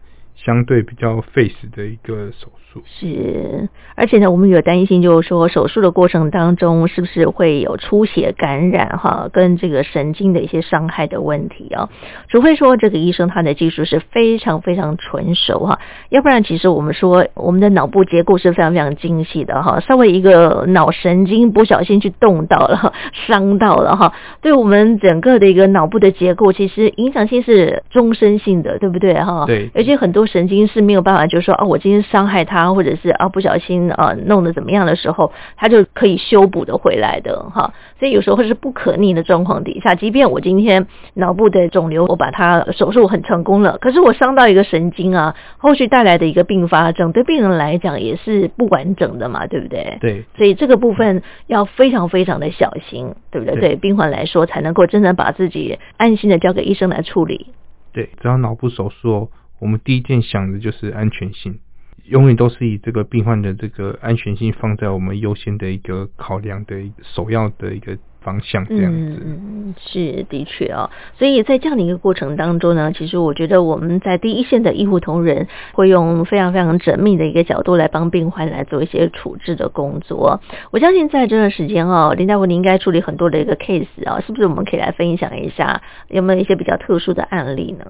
[0.46, 2.82] 相对比较费时的一个手术。
[2.86, 11.90] 是，而且呢，我们有担心，就是说手术的过程当中是不是会有出血感染哈，跟这个神经的一些伤害的问题啊？
[12.30, 29.46] 除非说这个医生他的技术是非常非常纯熟哈，要不然其实我们说我们的脑部结构是非常非常精细的哈，稍微一个脑神经不小心去动到了，伤到了哈，对我们整个的一个脑部的结构其实影响性是终身性的，对不对哈？
[29.48, 30.29] 对，而且很多。
[30.30, 37.74] 神经是没有办法，就是说哦，我今天伤害他，或者是啊不小心啊弄得怎么样的时候，他就可以修补的回来的哈。
[38.00, 49.98] 所以有时候是不可逆的状况底下，即便我今天脑部的肿瘤我把它手术很成功了，可是我伤到一个神经啊，后续带来的一个并发症，对病人来讲也是不完整的嘛，对不对？
[50.00, 50.24] 对。
[50.38, 53.56] 所以这个部分要非常非常的小心，对不对？
[53.56, 57.48] 对，对病患来说，才能够真正把自己安心的交给医生来处理。
[57.92, 61.60] 对，只要脑部手术，我们第一件想的就是安全性，
[62.06, 69.22] 永远都是以这个病患的这个安全性放在我们优先的一个考量的首要的一个方向，这样子。
[69.24, 70.90] 嗯，是的确啊、哦。
[71.18, 80.42] 所以在这样的一个过程当中呢，其实我觉得我们在第一线的医护同仁会用非常非常缜密的一个角度来帮病患来做一些处置的工作。
[80.72, 84.48] 我相信在这段时间哦，林大夫你应该处理很多的一个 case 啊，是不是？
[84.48, 87.86] 我们可以来分享一下，有没有一些比较特殊的案例呢？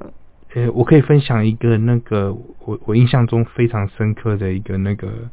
[0.54, 5.30] 呃，我可以分享一个那个我我印象中非常深刻的一个那个。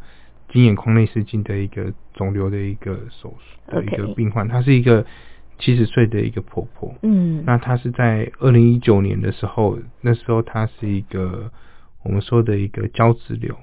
[0.48, 5.04] 金眼眶内视镜的一个肿瘤的一个手术的一个病患，她.是一个
[5.58, 6.94] 七十岁的一个婆婆。
[7.02, 11.50] 嗯，那她是在二零一九年的时候，那时候她是一个
[12.04, 13.56] 我们说的一个胶质瘤，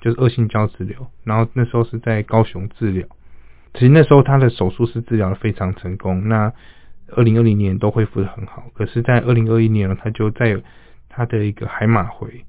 [0.00, 1.08] 就是恶性胶质瘤。
[1.24, 3.04] 然后那时候是在高雄治疗，
[3.74, 6.28] 其实那时候她的手术是治疗的非常成功。
[6.28, 6.52] 那
[7.08, 10.62] 二零二零年都恢复的很好，可是，在二零二一年呢，她就在
[11.08, 12.44] 他的一个海马回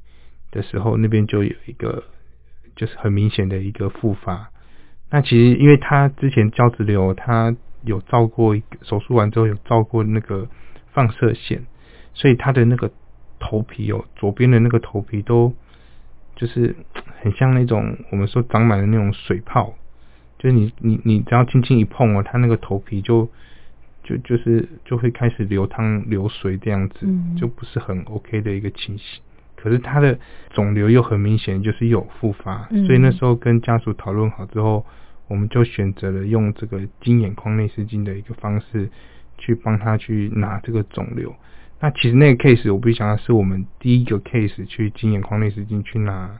[0.52, 2.04] 的时候，那边就有一个。
[2.76, 4.52] 就是很明显的一个复发。
[5.10, 10.48] 那其实因为他之前胶质瘤，他有照过手术完之后有照过那个
[10.93, 11.65] 放射线，
[12.13, 12.89] 所以他的那个
[13.38, 15.54] 头皮哦，左边的那个头皮都
[16.38, 16.74] 就是
[17.22, 19.76] 很像那种我们说长满了那种水泡，
[20.38, 23.30] 就是你你你只要轻轻一碰哦，他那个头皮就
[24.10, 29.22] 就就是就会开始流汤流水这样子，就不是很 OK 的一个情形。
[29.56, 30.17] 可是他的
[30.50, 34.84] 肿瘤又很明显，就是有复发，嗯、所以那时候跟家属讨论好之后，
[35.28, 38.89] 我们就选择了用这个经眼眶内视镜的一个方式
[39.38, 41.36] 去帮他去拿这个肿瘤。
[41.80, 46.39] 那其实那个 case 我必须讲的是我们第一个 case 去经眼眶内视镜去拿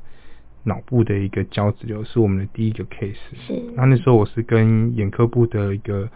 [0.64, 3.16] 脑部的一个胶质瘤，是我们的第一个 case。
[3.48, 3.62] 是。
[3.76, 6.10] 那那时候我是跟眼科部的一个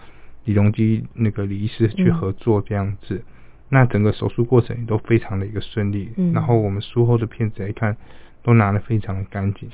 [0.46, 3.16] 李隆基那个李医师去合作这样子。
[3.16, 3.24] 嗯
[3.70, 7.98] 那整个手术过程也都非常的一个顺利，嗯、然后我们术后的片子来看，
[8.44, 9.68] 都拿的非常的干净。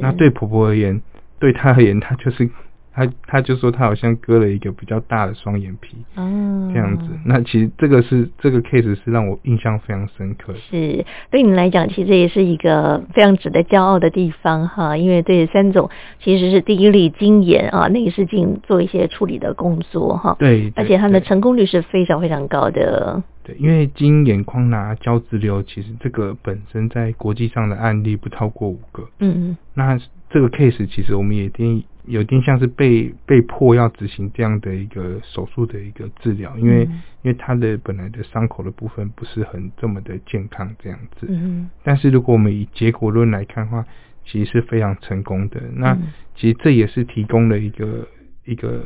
[0.00, 1.02] 那对婆婆而言，
[1.38, 2.48] 对她而言，她就是。
[2.94, 7.08] 他他就说他好像割了一个比较大的双眼皮，哦，这样子。
[7.24, 10.52] 那其实这个是这个 case 是让我印象非常深刻。
[10.70, 14.96] 是，对你来讲，其实也是一个非常值得骄傲的地方哈。
[14.96, 15.88] 因为对三总
[16.20, 20.36] 其实是第一例经眼啊内视镜做一些处理的工作哈。
[20.38, 23.22] 对，对，而且它的成功率是非常非常高的。
[23.42, 29.02] 对，因为经眼眶拿胶质瘤，其实这个本身在国际上的案例不超过五个。
[29.18, 29.56] 嗯嗯。
[29.74, 31.82] 那这个 case 其实我们也定。
[32.04, 41.26] 有点像是被被迫要执行这样的一个手术的一个治疗，因为、嗯、因为他的本来的伤口的部分不是很这么的健康这样子。
[41.30, 41.70] 嗯。
[41.84, 43.86] 但是如果我们以结果论来看的话，
[44.24, 45.60] 其实是非常成功的。
[45.76, 45.96] 那
[46.34, 48.08] 其实这也是提供了一个
[48.44, 48.84] 一个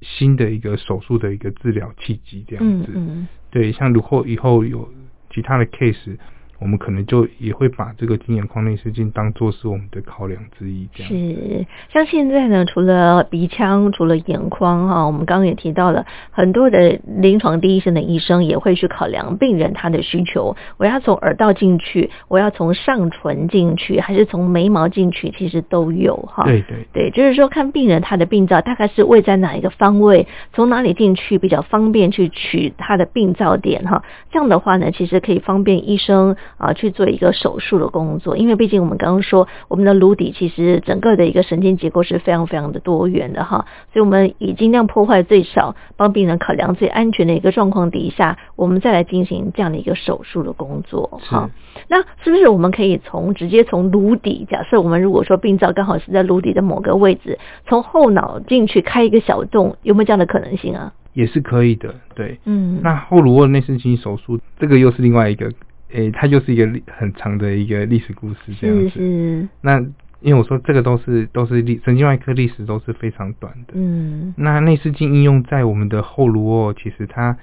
[0.00, 2.92] 新的一个手术的一个治疗契机这样子。
[2.94, 3.26] 嗯。
[3.50, 4.88] 对，像如果以后有
[5.30, 6.16] 其他的 case。
[6.60, 11.66] 我们可能就也会把这个经眼眶内视镜当做是我们的考量之一，这样是。
[11.92, 20.56] 像现在呢，除了鼻腔，除了眼眶哈，我们刚刚也提到了很多的临床第一线的医生也会去考量病人他的需求。
[20.78, 26.42] 我要从耳道进去，我要从上唇进去，还是从眉毛进去，其实都有哈。
[26.44, 34.02] 对对对，就是说看病人他的病灶大概是位在哪一个方位，从哪里进去比较方便去取他的病灶点哈。
[34.32, 36.36] 这样的话呢，其实可以方便医生。
[36.56, 51.50] 啊，去做一个手术的工作，因为毕竟我们刚刚说，我们的颅底其实整个的一个神经结构是非常非常的多元的哈，所以我们以尽量破坏最少，帮病人考量最安全的一个状况底下，我们再来进行这样的一个手术的工作哈。
[51.88, 60.92] 那是不是我们可以从直接从颅底，假设我们如果说病灶刚好是在颅底的某个位置，从后脑进去开一个小洞，有没有这样的可能性啊？
[61.14, 65.50] 也是可以的，对，嗯，那后颅卧内视镜手术，这个又是另外一个。
[65.90, 68.90] 诶、欸，它就是一个历很长的一个历史故事，这样子。
[68.90, 69.48] 是是。
[69.60, 69.80] 那
[70.20, 73.74] 因为我说这个都是都是历神经外科历史都是非常短的。
[73.74, 74.34] 嗯。
[74.36, 77.36] 那内视镜应用在我们的后颅哦，其实它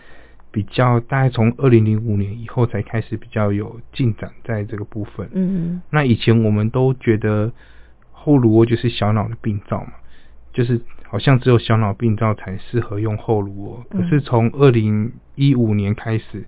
[0.52, 5.30] 比较大概从二零零五年以后才开始比较有进展在这个部分。
[5.34, 5.82] 嗯。
[5.90, 7.52] 那以前我们都觉得
[8.12, 9.94] 后颅卧就是小脑的病灶嘛，
[10.54, 13.86] 就是好像只有小脑病灶才适合用后颅哦。
[13.90, 16.46] 可是从二零一五年开始，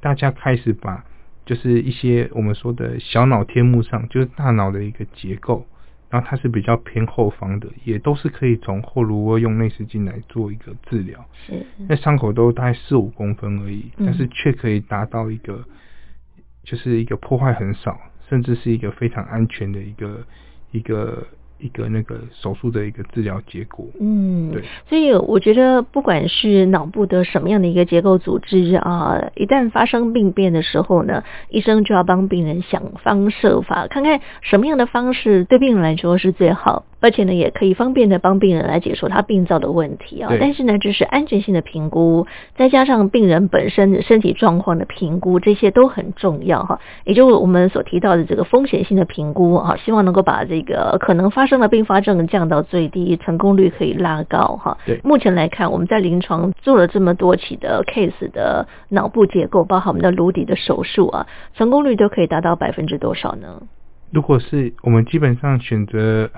[0.00, 1.04] 大家开始把
[1.44, 5.66] 就是一些我们说的小脑天幕上，就是大脑的一个结构，
[6.08, 11.24] 然后它是比较偏后方的，也都是可以从后颅窝用内视镜来做一个治疗。
[11.46, 15.64] 是，那伤口都大概四五公分而已，但是却可以达到一个，
[16.62, 20.26] 就是一个破坏很少，甚至是一个非常安全的一个
[20.70, 21.26] 一个。
[21.62, 36.84] 一个那个手术的一个治疗结果，嗯，对，所以我觉得不管是脑部的什么样的一个结构组织啊，一旦发生病变的时候呢，医生就要帮病人想方设法，看看什么样的方式对病人来说是最好。
[37.02, 40.32] 而且呢，也可以方便的帮病人来解说他病灶的问题啊。
[40.40, 46.78] 但是呢，这是安全性的评估，再加上病人本身的身体状况的评估，这些都很重要哈。
[47.04, 54.78] 也就是我们所提到的这个风险性的评估啊，希望能够把这个可能发生的并发症降到最低，成功率可以拉高哈。
[54.86, 63.62] 对，目前来看，我们在临床做了这么多起的 case 的脑部结构，包含我们的颅底的手术啊，成功率都可以达到百分之多少呢？
[64.12, 66.30] 如果是我们基本上选择。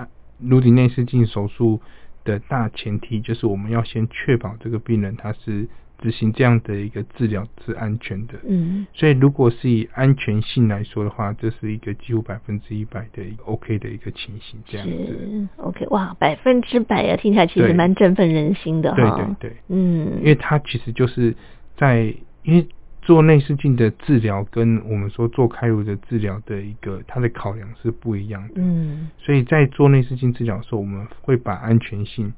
[0.44, 1.80] 颅底内视镜手术
[2.24, 5.68] 的大前提就是我们要先确保这个病人他是
[6.00, 8.34] 执行这样的一个治疗是安全的。
[8.46, 14.60] 嗯，所以如果是以安全性来说的话，这是一个几乎百分之一百的 OK 的一个情形。
[14.66, 18.96] 这样子，OK，哇，百分之百啊，听起来其实蛮振奋人心的哈。
[18.96, 21.34] 对对对，嗯，因为他其实就是
[21.76, 22.66] 在因为。
[23.04, 32.32] 做内视镜的治疗跟我们说做开颅的治疗的一个它的考量是不一样的，嗯，所以在做内视镜治疗的时候，我们会把安全性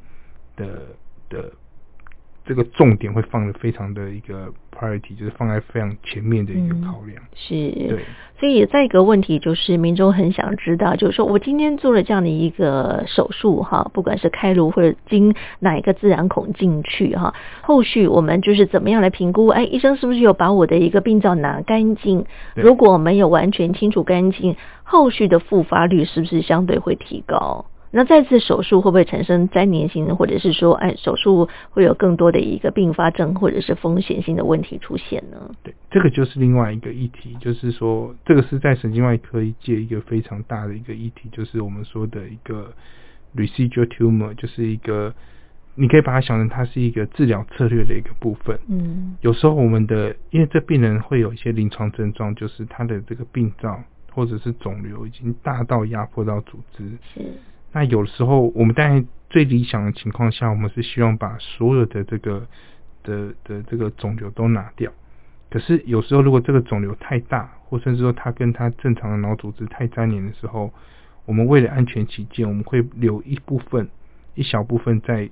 [0.57, 0.83] 的
[1.31, 1.53] 的。
[2.47, 7.21] 这个重点会放的非常的一个 priority，就是放在非常前面的一个考量。
[7.21, 7.55] 嗯、是，
[7.89, 8.05] 对。
[8.39, 19.49] 所以再一个问题就是，民众很想知道，就是说我今天做了这样的一个手术哈，不管是开颅或者经哪一个自然孔进去哈，后续我们就是怎么样来评估？
[19.49, 22.27] 哎，医生是不是有把我的一个病灶拿干净？
[22.55, 24.55] 如果没有完全清除干净，
[24.85, 27.65] 后续的复发率是不是相对会提高？
[27.97, 35.51] 那再次手术会不会产生粘连性，或者是说，哎，手术会有更多的一个并发症或者是风险性的问题出现呢？
[35.63, 42.71] 对，这个就是另外一个议题，就是说，这个是在神经外科界一个非常大的一个议题，就是我们说的一个
[43.35, 45.15] residual tumor，就是一个
[45.75, 48.59] 你可以把它想成它是一个治疗策略的一个部分。
[48.69, 53.83] 嗯，有时候我们的因为这病人会有一些临床症状，就是他的这个病灶
[54.13, 56.85] 或者是肿瘤已经大到压迫到组织。
[57.15, 57.23] 是。
[57.77, 62.47] 那有时候，我们当然最理想的情况下，我们是希望把所有的这个
[63.03, 64.91] 的的这个肿瘤都拿掉。
[65.51, 70.73] 可是有时候，如果这个肿瘤太大，或甚至说它跟它正常的脑组织太粘连的时候，
[71.27, 73.87] 我们为了安全起见，我们会留一部分、
[74.35, 75.29] 一小部分在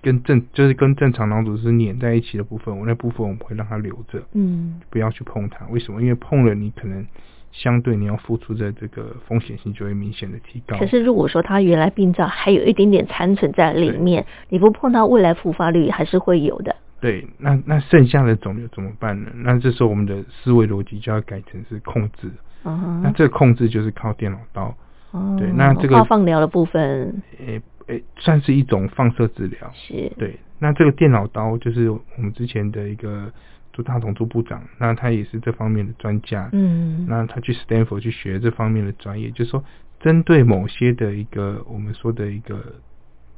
[0.00, 5.66] 跟正就是跟正常脑组织粘在一起的部分，我那部分我们会让它留着，嗯，不要去碰它。
[5.66, 6.00] 为什么？
[6.00, 7.04] 因为碰了你可能。
[7.50, 10.78] 相对你要付出的这个风险性就会明显的提高。
[10.78, 16.76] 可是如果说它原来病灶还有一点点残存在里面，你不碰到未来复发率还是会有的。
[17.00, 19.30] 对，那那剩下的肿瘤怎么办呢？
[19.34, 22.30] 那这时候我们的思维逻辑就要改成是控制。
[22.64, 23.02] 嗯哼。
[23.02, 24.74] 那这个控制就是靠电脑刀。
[25.12, 25.36] 哦。
[25.38, 27.22] 对，那这个放疗的部分。
[27.38, 29.70] 诶诶，算是一种放射治疗。
[29.74, 30.12] 是。
[30.18, 33.32] 对，那这个电脑刀就是我们之前的一个。
[33.78, 39.62] 朱大同朱部长，那他也是这方面的专家，嗯，那他去 Stanford 去学这方面的专业，就是说
[40.00, 42.74] 针对某些的一个我们说的一个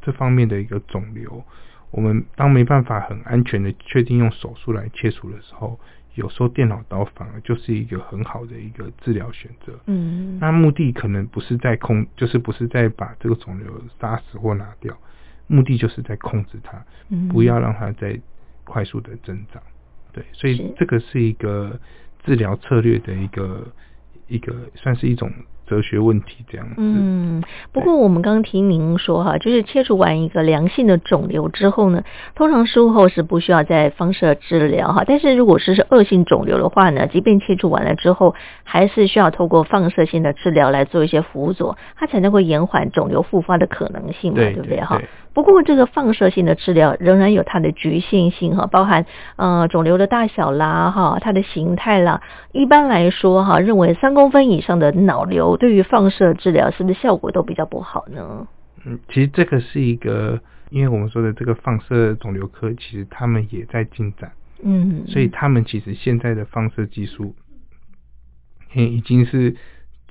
[0.01, 1.45] 这方面的一个肿瘤，
[1.91, 5.79] 我们当没办法很安全的确定用手术来切除的时候，
[6.15, 14.97] 有时候电脑刀反而就是一个很好的一个治疗选择，嗯，那目的可能不是在控，就是不是在把这个肿瘤杀死或拿掉，
[15.49, 16.83] 目的就是在控制它，
[17.29, 18.19] 不要让它再
[18.65, 19.63] 快速的增长。
[20.13, 21.79] 对，所以这个是一个
[22.25, 23.67] 治疗策略的一个
[24.29, 25.31] 一个，算是一种
[25.71, 26.75] 哲学问题这样子。
[26.79, 32.03] 嗯，不过我们刚刚听您说哈，就是切除完一个良性的肿瘤之后呢，
[32.35, 35.05] 通常术后是不需要再放射治疗哈。
[35.07, 45.01] 但是如果是是恶性肿瘤的话呢，即便切除完了之后，还是需要透过放射性的治疗来做一些辅佐，它才能够延缓肿瘤复发的可能性嘛，对，对不对哈？
[45.33, 49.07] 不过，这个放射性的治疗仍然有它的局限性哈，包含
[49.37, 52.21] 呃肿瘤的大小啦哈，它的形态啦。
[52.51, 58.49] 一般来说哈，认为三公分以上的脑瘤对于放射治疗是不是效果都比较不好呢？
[58.85, 60.41] 嗯，其实这个是一个，
[60.71, 64.33] 因为我们说的这个放射肿瘤科，其实他们也在进展，
[64.65, 67.37] 嗯，所以他们其实现在的放射技术，
[68.75, 69.55] 已经是。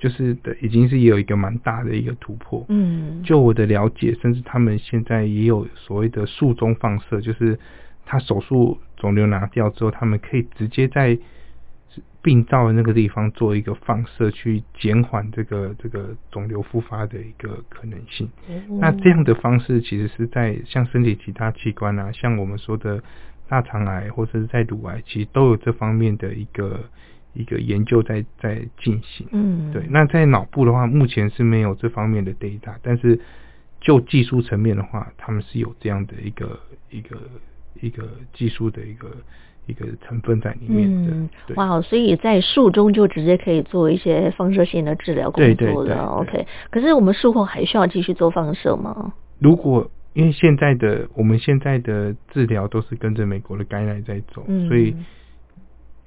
[0.02, 2.64] 就是的，已经是也有一个蛮大的一个突破。
[2.70, 7.60] 嗯，就我的了解，甚至他们现在也有所谓的术中放射，就是
[8.06, 11.18] 他手术肿瘤拿掉之后，他们可以直接在
[12.22, 18.28] 病灶的那个地方做一个放射，去减缓这个这个肿瘤复发的一个可能性。
[18.48, 23.02] 嗯、那这样的方式其实是在像身体其他器官啊，像我们说的
[23.48, 26.80] 大肠癌或者是在乳癌，其实都有这方面的一个
[27.32, 29.26] 一个研究在在进行。
[29.32, 29.82] 嗯，对。
[29.88, 33.18] 那在脑部的话，目前是没有这方面的 data，但是
[33.80, 36.60] 就技术层面的话，他们是有这样的一个
[36.90, 37.18] 一个
[37.80, 39.08] 一个技术的一个。
[39.70, 46.04] 一个成分在里面的，嗯，哇，所以在术中就直接可以做一些放射性的治疗工作了。
[46.06, 49.14] OK，可是我们术后还需要继续做放射吗？
[49.38, 54.94] 如果因为现在的我们现在的治疗都是跟着美国的 guideline 在走，嗯，所以，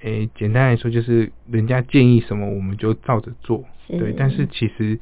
[0.02, 4.14] 诶，简单来说就是人家建议什么我们就照着做，对。
[4.18, 5.00] 但是其实，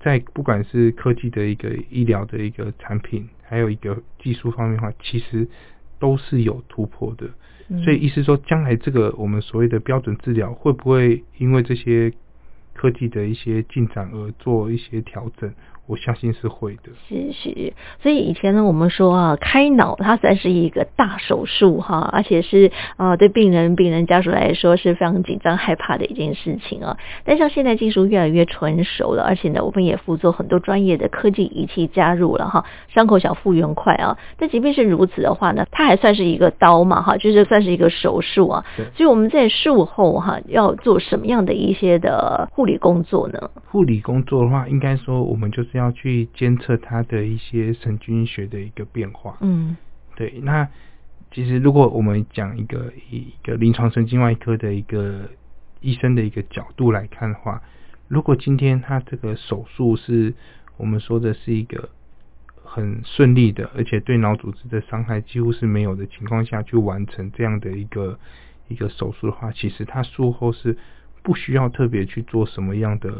[0.00, 5.46] 在不管是科技的一个医疗的一个产品，还有一个技术方面的话，其实
[6.00, 7.28] 都是有突破的。
[7.84, 12.12] 所以意思说，将来这个我们所谓的标准治疗，会不会因为这些
[12.74, 15.52] 科技的一些进展而做一些调整？
[15.90, 26.96] 我相信是会的，是是，所以以前呢，我们说啊，开脑它算是一个大手术哈，而且是啊，对病人、病人家属来说是非常紧张害怕的一件事情啊。
[27.24, 34.16] 但像现在技术越来越成熟了，而且呢，我们也辅佐很多专业的科技仪器加入了哈，伤口小复原快啊。
[34.38, 38.64] 但即便是如此的话呢，它还算是一个刀嘛哈，就是算是一个手术啊。
[38.94, 43.50] 所以我们在术后哈，要做什么样的一些的护理工作呢？
[43.66, 45.79] 护理工作的话，应该说我们就是要。
[45.80, 49.38] 要去监测它的一些神经学的一个变化。
[49.40, 49.76] 嗯，
[50.14, 50.40] 对。
[50.42, 50.68] 那
[51.32, 55.28] 其实如果我们讲一个一个临床神经外科的一个
[55.80, 57.62] 医生的一个角度来看的话，
[58.08, 60.34] 如果今天他这个手术是
[60.76, 61.88] 我们说的是一个
[62.62, 68.18] 很顺利的，而且对脑组织的伤害几乎是没有的情况下去完成这样的一个
[68.68, 70.76] 一个手术的话，其实他术后是
[71.22, 73.12] 不需要特别去做什么样的。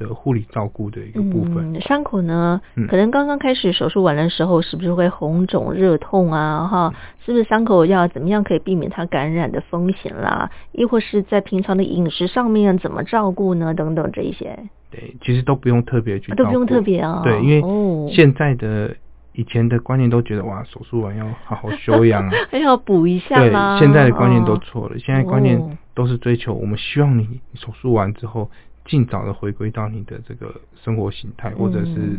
[0.00, 6.66] 的护理照顾的一个部分，嗯，伤口呢，可能刚刚开始手术完的时候，是不是会红肿热痛啊？
[6.66, 6.94] 哈，
[7.24, 10.50] 是不是伤口要怎么样可以避免它感染的风险啦？
[10.72, 13.74] 亦或是在平常的饮食上面怎么照顾呢？
[13.74, 14.58] 等等这一些，
[14.90, 18.96] 对，其实都不用特别去，都不用特别啊，对，因为现在的
[19.34, 23.78] 以前的观念都觉得哇，手术完要好好休养啊， 还要补一下啦。
[23.78, 28.50] 对，现在的观念都错了，现在观念都是追求我们希望你手术完之后。
[28.90, 32.18] 尽早的回归到你的这个生活形态，或者是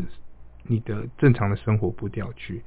[0.63, 2.61] 你的正常的生活步调去，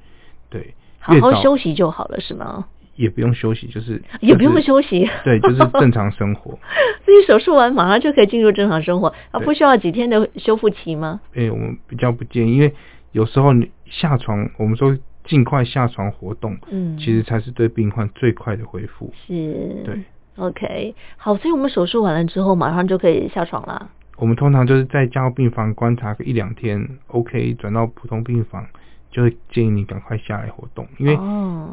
[0.47, 2.67] 对，好好休息就好了，是吗？
[2.95, 6.51] 也不用休息，就是 也不用休息，对，就是正常生活。
[7.03, 11.19] 自己手术完马上就可以进入正常生活，啊，不需要几天的修复期吗？
[11.33, 12.71] 哎，我们比较不建议，因为
[13.11, 19.11] 有时候你下床，我们说尽快下床活动，嗯，其实才是对病患最快的恢复。
[19.25, 20.03] 是，对。
[20.37, 23.89] OK，好，所以我们手术完了之后，马上就可以下床了。
[24.17, 28.65] 我们通常就是在加护病房观察个一两天，OK，转到普通病房，
[29.11, 31.17] 就会建议你赶快下来活动，因为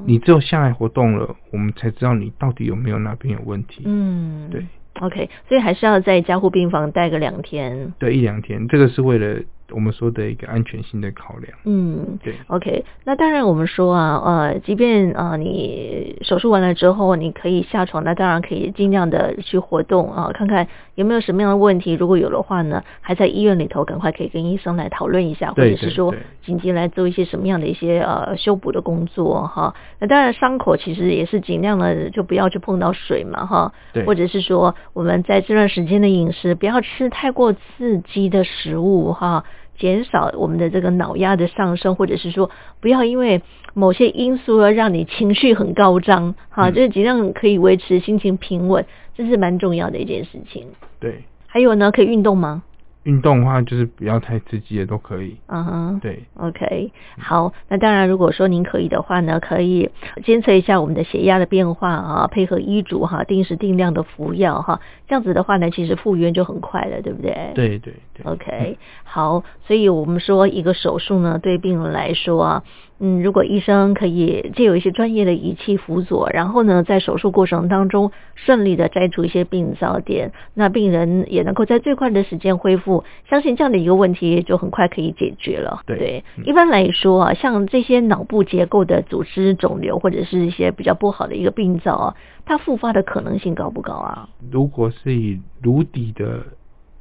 [0.07, 3.82] 你只有下来活动了，我们才知道你到底有没有哪边有问题。
[3.84, 4.66] 嗯，对。
[5.01, 7.95] OK，所以还是要在加护病房待个两天。
[7.99, 9.43] 对，一两天，这个是为了。
[9.73, 26.14] 我们说的一个安全性的考量，嗯，对，OK，那当然我们说啊，呃，即便啊、呃、你手术完了之后，你可以下床，那当然可以尽量的去活动啊，看看有没有什么样的问题，如果有的话呢，还在医院里头，赶快可以跟医生来讨论一下，或者是说
[26.45, 29.75] 紧急来做一些什么样的一些呃修补的工作哈。
[29.99, 39.45] 那当然伤口其实也是尽量的就不要去碰到水嘛哈，对，或者是说我们在这段时间的饮食不要吃太过刺激的食物哈。
[39.83, 42.49] 减少我们的这个脑压的上升，或者是说
[42.80, 43.43] 不要因为
[43.74, 50.68] 某些因素而让你情绪很高涨，哈、嗯，就是尽量可以维持心情平稳，这是蛮重要的一件事情。
[51.01, 52.62] 对，还有呢，可以运动吗？
[53.05, 55.37] 运动的话，就是不要太刺激的都可以。
[55.49, 59.91] 嗯哼，对，OK，好，那当然，如果说您可以的话呢，可以
[60.22, 67.51] 监测一下我们的血压的变化啊，配合医嘱哈，定时定量的服药哈，这样子的话呢，其实复原就很快了，对不对？
[67.57, 68.24] 对对对。
[68.24, 68.78] OK，
[69.13, 72.65] 好，所以我们说一个手术呢，对病人来说啊。
[73.05, 85.83] 嗯，如果医生可以借有一些专业的仪器辅佐，然后呢，在手术过程当中顺利的摘除一些病灶点，那病人也能够在最快的时间恢复，相信这样的一个问题就很快可以解决了。
[85.85, 92.15] 对，对，一般来说啊，像这些脑部结构的组织肿瘤或者是一些比较不好的一个病灶啊，
[92.47, 94.29] 它复发的可能性高不高啊？
[94.51, 96.41] 如果是以颅底的。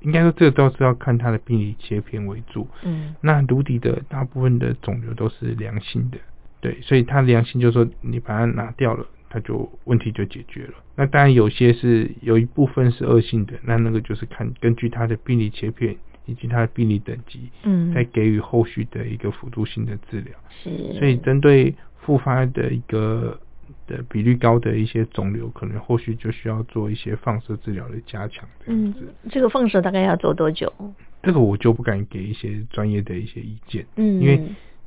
[0.02, 2.68] 应该说，这个都是要看它的病理切片为主。
[2.84, 6.18] 嗯，那颅底的大部分的肿瘤都是良性的，
[6.60, 10.74] 对，所以它良性就是说你把它拿掉了，它就问题就解决了。
[10.96, 15.96] 那当然有些是有一部分是恶性的，那那个就是看根据它的病理切片
[16.26, 20.34] 以及它的病理等级，嗯，再给予后续的一个辅助性的治疗。
[20.64, 23.40] 是，所以针对复发的一个
[23.88, 28.48] 的比率高的一些肿瘤，可能后续就需要做一些放射治疗的加强。
[28.66, 28.94] 嗯，
[29.30, 30.72] 这个放射大概要做多久？
[31.24, 34.42] 这个我就不敢给一些专业的一些意见，嗯，因为。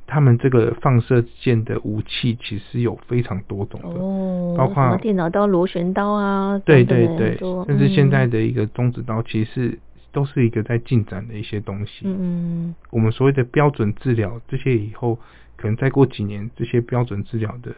[0.07, 9.79] 他们这个放射线的武器其实有非常多种的，哦，包括电脑刀、螺旋刀啊，对对对，甚至现在的一个中指刀，其实
[10.11, 12.03] 都是一个在进展的一些东西。
[12.03, 15.17] 嗯，我们所谓的标准治疗，这些以后
[15.55, 17.73] 可能再过几年，这些标准治疗的。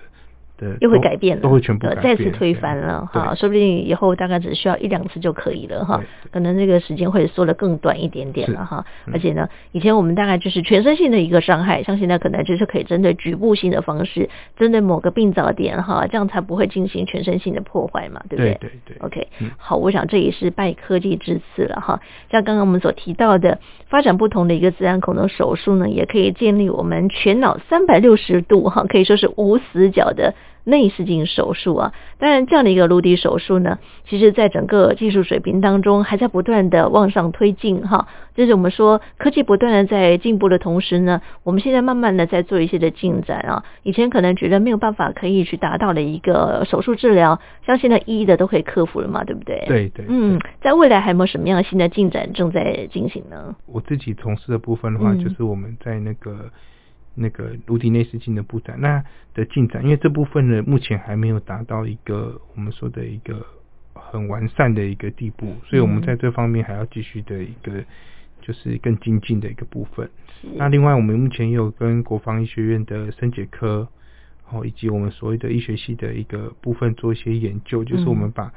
[0.58, 8.84] 对，又会改变了，都会全部再次推翻了哈，说不定以后大概只需要一两次就可以了哈，可能这个时间会缩得更短一点点了哈。
[9.14, 18.58] 而且呢，以前我们大概就是全身性的一个伤害，像现在可能就是可以针对局部性的方式，针对某个病灶点哈，这样才不会进行全身性的破坏嘛，对不对？
[18.60, 18.98] 对对对。
[19.02, 19.28] OK，
[19.58, 22.02] 好，我想这也是拜科技之赐了哈。
[22.32, 30.34] 像刚刚我们所提到的，发展不同的一个自然孔的手术呢，也可以建立我们全脑三百六十度哈，可以说是无死角的。
[30.68, 38.10] 内视镜手术啊，当然这样的一个颅底手术呢，其实在整个技术水平当中还在不断的往上推进哈。
[38.36, 43.64] 就是我们说科技不断的在进步的同时呢，我们现在慢慢的在做一些的进展啊。
[43.84, 49.64] 以前可能觉得没有办法可以去达到的一个手术治疗，像现在一一的都可以克服了嘛，对不对？
[49.68, 50.06] 对对。
[50.10, 53.56] 嗯，在未来还有没有什么样新的进展正在进行呢？
[53.66, 56.52] 我自己从事的部分的话，就是我们在那个。
[57.20, 59.04] 那个颅底内视镜的布展，那
[59.34, 63.44] 的进展，因为这部分呢，目前还没有达到一个我们说的一个
[63.96, 67.84] 很完善的一个地步，所以我们在这方面还要继续的一个
[68.42, 70.08] 就是更精进的一个部分。
[70.56, 73.88] 那另外，我们目前也有跟国防医学院的生解科，
[74.46, 78.54] 然后以及我们所谓的医学系的一个部分做一些研究，就是我们把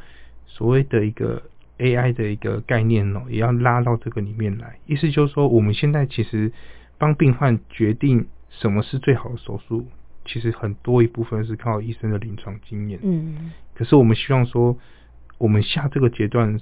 [0.46, 1.42] 所谓的一个
[1.78, 4.78] AI 的一个概念哦，也要拉到这个里面来。
[4.84, 6.52] 意思就是说，我们现在其实
[6.98, 8.26] 帮病患决定。
[8.61, 9.86] 什么是最好的手术？
[10.26, 13.00] 其实很多一部分是靠医生的临床经验。
[13.02, 14.76] 嗯，可是我们希望说，
[15.38, 16.61] 我们下这个阶段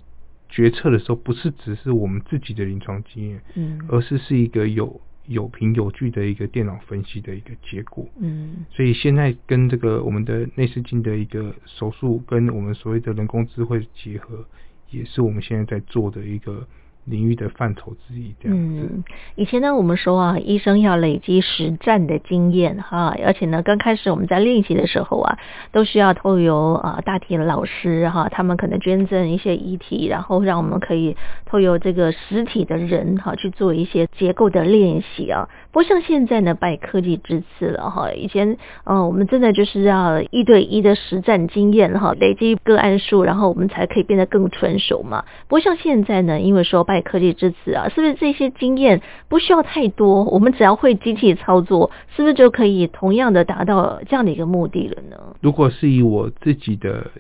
[0.49, 8.07] 决策的时候，不是只是我们自己的临床经验，嗯，而是是一个有有凭有据的一个电脑分析的一个结果。
[8.21, 14.47] 嗯，所以现在跟这个我们的内视镜的一个手术，跟我们所谓的人工智慧结合，
[14.91, 16.67] 也是我们现在在做的一个。
[17.09, 18.89] 领域的范畴之一，这样子。
[18.93, 19.05] 嗯，
[19.35, 25.39] 以前呢，我们说啊，医生要累积实战的经验哈，而且呢，刚开始我们在练习的时候啊，
[25.73, 35.49] 都需要透由啊大体的老师哈，他们可能捐赠一些遗体，然后让我们可以透由这个实体的人哈去做一些结构的练习啊。
[35.71, 38.13] 不像现在呢，拜科技之赐了哈。
[38.13, 45.25] 以前，嗯，我们真的就是要一对一的实战经验哈，累积个案数，然后我们才可以变得更纯熟嘛。
[45.47, 50.25] 不像现在呢，因为说拜科技之赐啊，是不是这些经验不需要太多？
[50.25, 55.37] 我们只要会机器操作，是不是就可以同样的达到这样的一个目的了呢？
[55.41, 57.11] 如果是以我自己的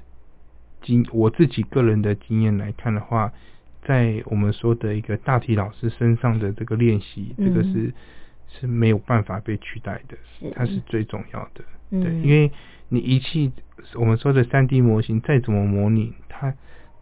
[0.82, 3.32] 经，我自己个人的经验来看的话，
[3.86, 7.68] 在我们说的一个大体老师身上的这个练习，这个是。
[7.68, 7.92] 嗯
[8.50, 10.16] 是没有办法被取代的，
[10.54, 11.62] 它是最重要的。
[11.90, 12.50] 对，因为
[12.88, 13.52] 你仪器
[13.94, 16.54] 我们说的三 D 模型再怎么模拟，它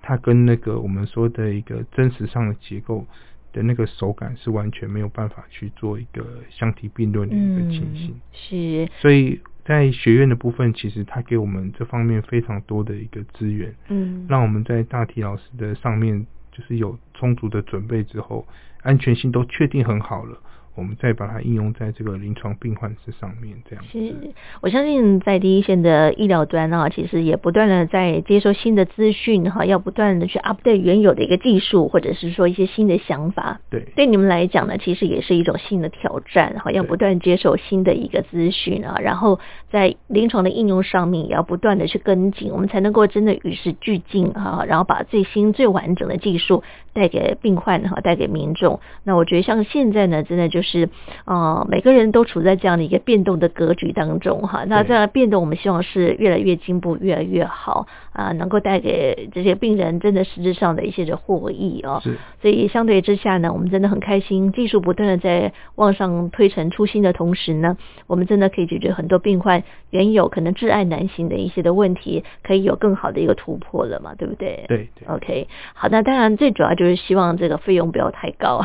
[0.07, 3.05] 它跟那个我们说的一个真实上的结构
[3.53, 8.15] 的那个手感是完全没有办法去做一个相提并论的一个情形。
[8.33, 18.47] 是，所以在学院的部分，其实它给我们这方面非常多的一个资源，嗯，让我们在大体老师的上面就是有充足的准备之后，
[18.83, 20.39] 安全性都确定很好了。
[20.77, 23.99] 我们再把它应用在这个临床病患之上面，这样子。
[23.99, 24.15] 是，
[24.61, 33.61] 我相信在第一线的医疗端啊，其实也不断的在接收新的资讯哈，要不断的去 update 原有的一个技术，或者是说一些新的想法。
[33.71, 46.63] 对，对你们来讲呢，其实也是一种新的挑战哈，要不断接受新的一个资讯啊，然后在临床的应用上面也要不断的去跟进，我们才能够真的与时俱进哈，然后把最新最完整的技术
[46.97, 48.81] 带给病患哈，带给民众。
[49.05, 50.89] 那我觉得像现在呢，真的就是。
[51.27, 54.65] 呃，每个人都处在这样的一个变动的格局当中哈。
[54.67, 62.01] 那这样的变动，我们希望是越来越进步，越来越好啊，能够带给这些病人真的实质上的一些的获益哦。
[62.03, 62.17] 是。
[62.41, 67.77] 所以相对之下呢，我们真的很开心，技术不断的在往上推陈出新的同时呢，
[68.07, 74.65] 我们真的可以解决很多病患原有可能挚爱难行的一些的问题，可以有更好的一个突破了嘛，对不对？
[74.69, 75.09] 对对。
[75.09, 78.65] OK，好，那当然最主要就是希望这个费用不要太高，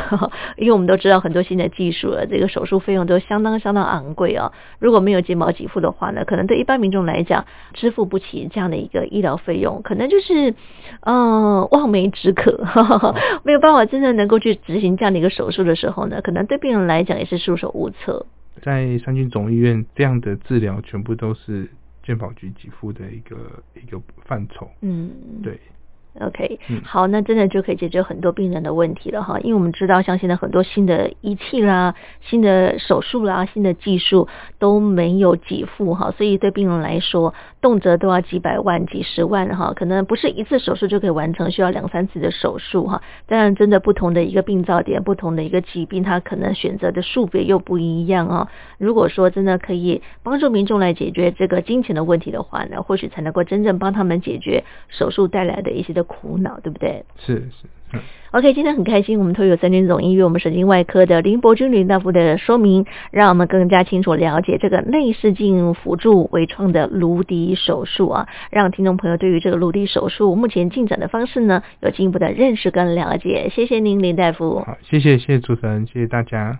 [0.57, 4.53] 因为我们都知道很多新的技技术了，这个手术费用都相当相当昂贵啊。
[4.77, 10.51] 如果没有健保给付的话呢，可能对一般民众来讲支付不起这样的一个医疗费用，可能就是
[11.01, 18.27] 嗯、呃、望梅止渴，呵 呵没有办法真正能够去执行这样的一个手术的时候呢，可能对病人来讲也是束手无策。
[18.61, 21.67] 在三军总医院，这样的治疗全部都是
[22.03, 23.35] 健保局给付的一个
[23.75, 24.69] 一个范畴。
[24.81, 25.09] 嗯，
[25.41, 25.59] 对。
[26.19, 34.27] OK，好，那真的就可以解决很多病人的问题了哈，因为我们知道，像现在很多新的仪器啦、新的手术啦、新的技术
[34.59, 43.01] 都没有给付哈，所以对病人来说，动辄都要几百万、几十万哈，可能不是一次手术就可以完成，需要两三次的手术哈。
[43.25, 48.49] 当然，真的不同的一个病灶点、不同的一个疾病，它可能选择的术别又不一样啊。
[48.77, 57.03] 如果说真的可以帮助民众来解决这个金钱的问题的话呢，或许才能够真正帮他们解决手术带来的一些的苦恼，对不对？
[57.17, 57.67] 是是。
[57.93, 57.99] 嗯、
[58.31, 73.49] OK，今天很开心，我们都有三军总医院我们神经外科的林伯君林大夫的说明，让我们更加清楚了解这个内视镜辅助微创的颅底手术啊，让听众朋友对于这个颅底手术目前进展的方式呢，有进一步的认识跟了解。
[73.49, 74.59] 谢谢您，林大夫。
[74.59, 76.57] 好，谢谢谢谢主持人，谢谢大家。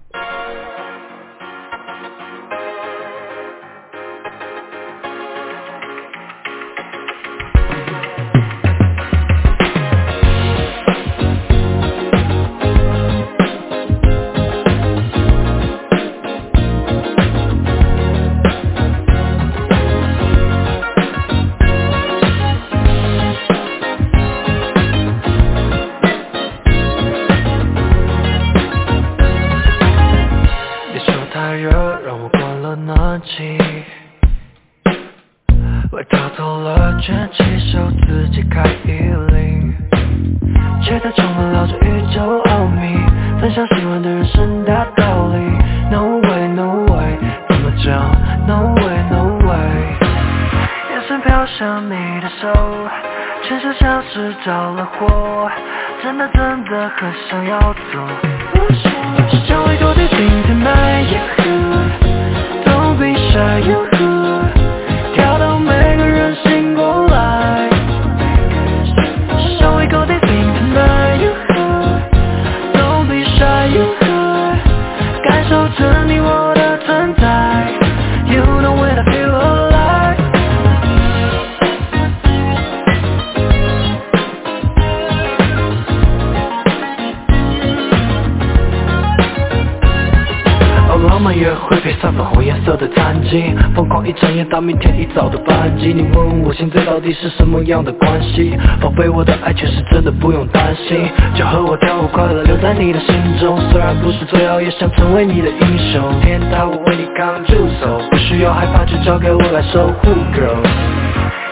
[91.08, 98.58] 浪漫也会配上粉红颜色的餐巾，疯狂一整夜到明天一早的班机，你问我现在到底是什么样的关系？
[98.80, 103.60] 宝贝，我的爱却是真的不用担心，就和我跳舞快乐留在你的心中。
[103.72, 106.20] 虽然不是最好，也想成为你的英雄。
[106.22, 110.62] 天塌我为你扛住手，不需要害怕，就交给我来守护，girl。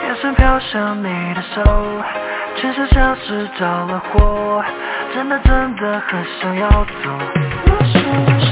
[0.06, 1.64] 眼神飘向你的手，
[2.56, 4.64] 全身像是着了火，
[5.14, 7.10] 真的真的很想要走。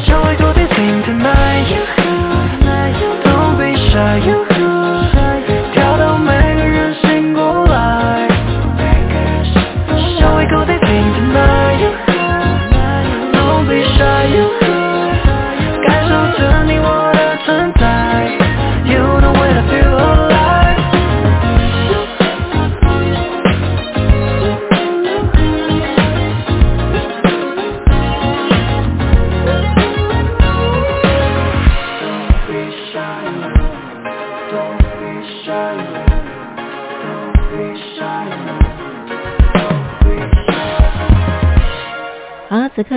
[0.07, 1.67] joy to this thing tonight.
[3.25, 4.86] Don't be shy, you.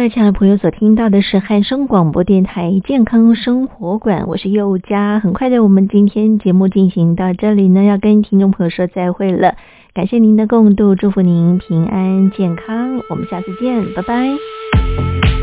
[0.01, 5.21] 此刻，亲爱的朋友所听到的是汉声广播电台健康生活馆，我是佑佳。
[5.21, 9.57] 很快的，我们今天节目进行到这里呢，要跟听众朋友说再会了。
[9.93, 15.40] 感谢您的共度，祝福您平安健康，我们下次见，拜拜。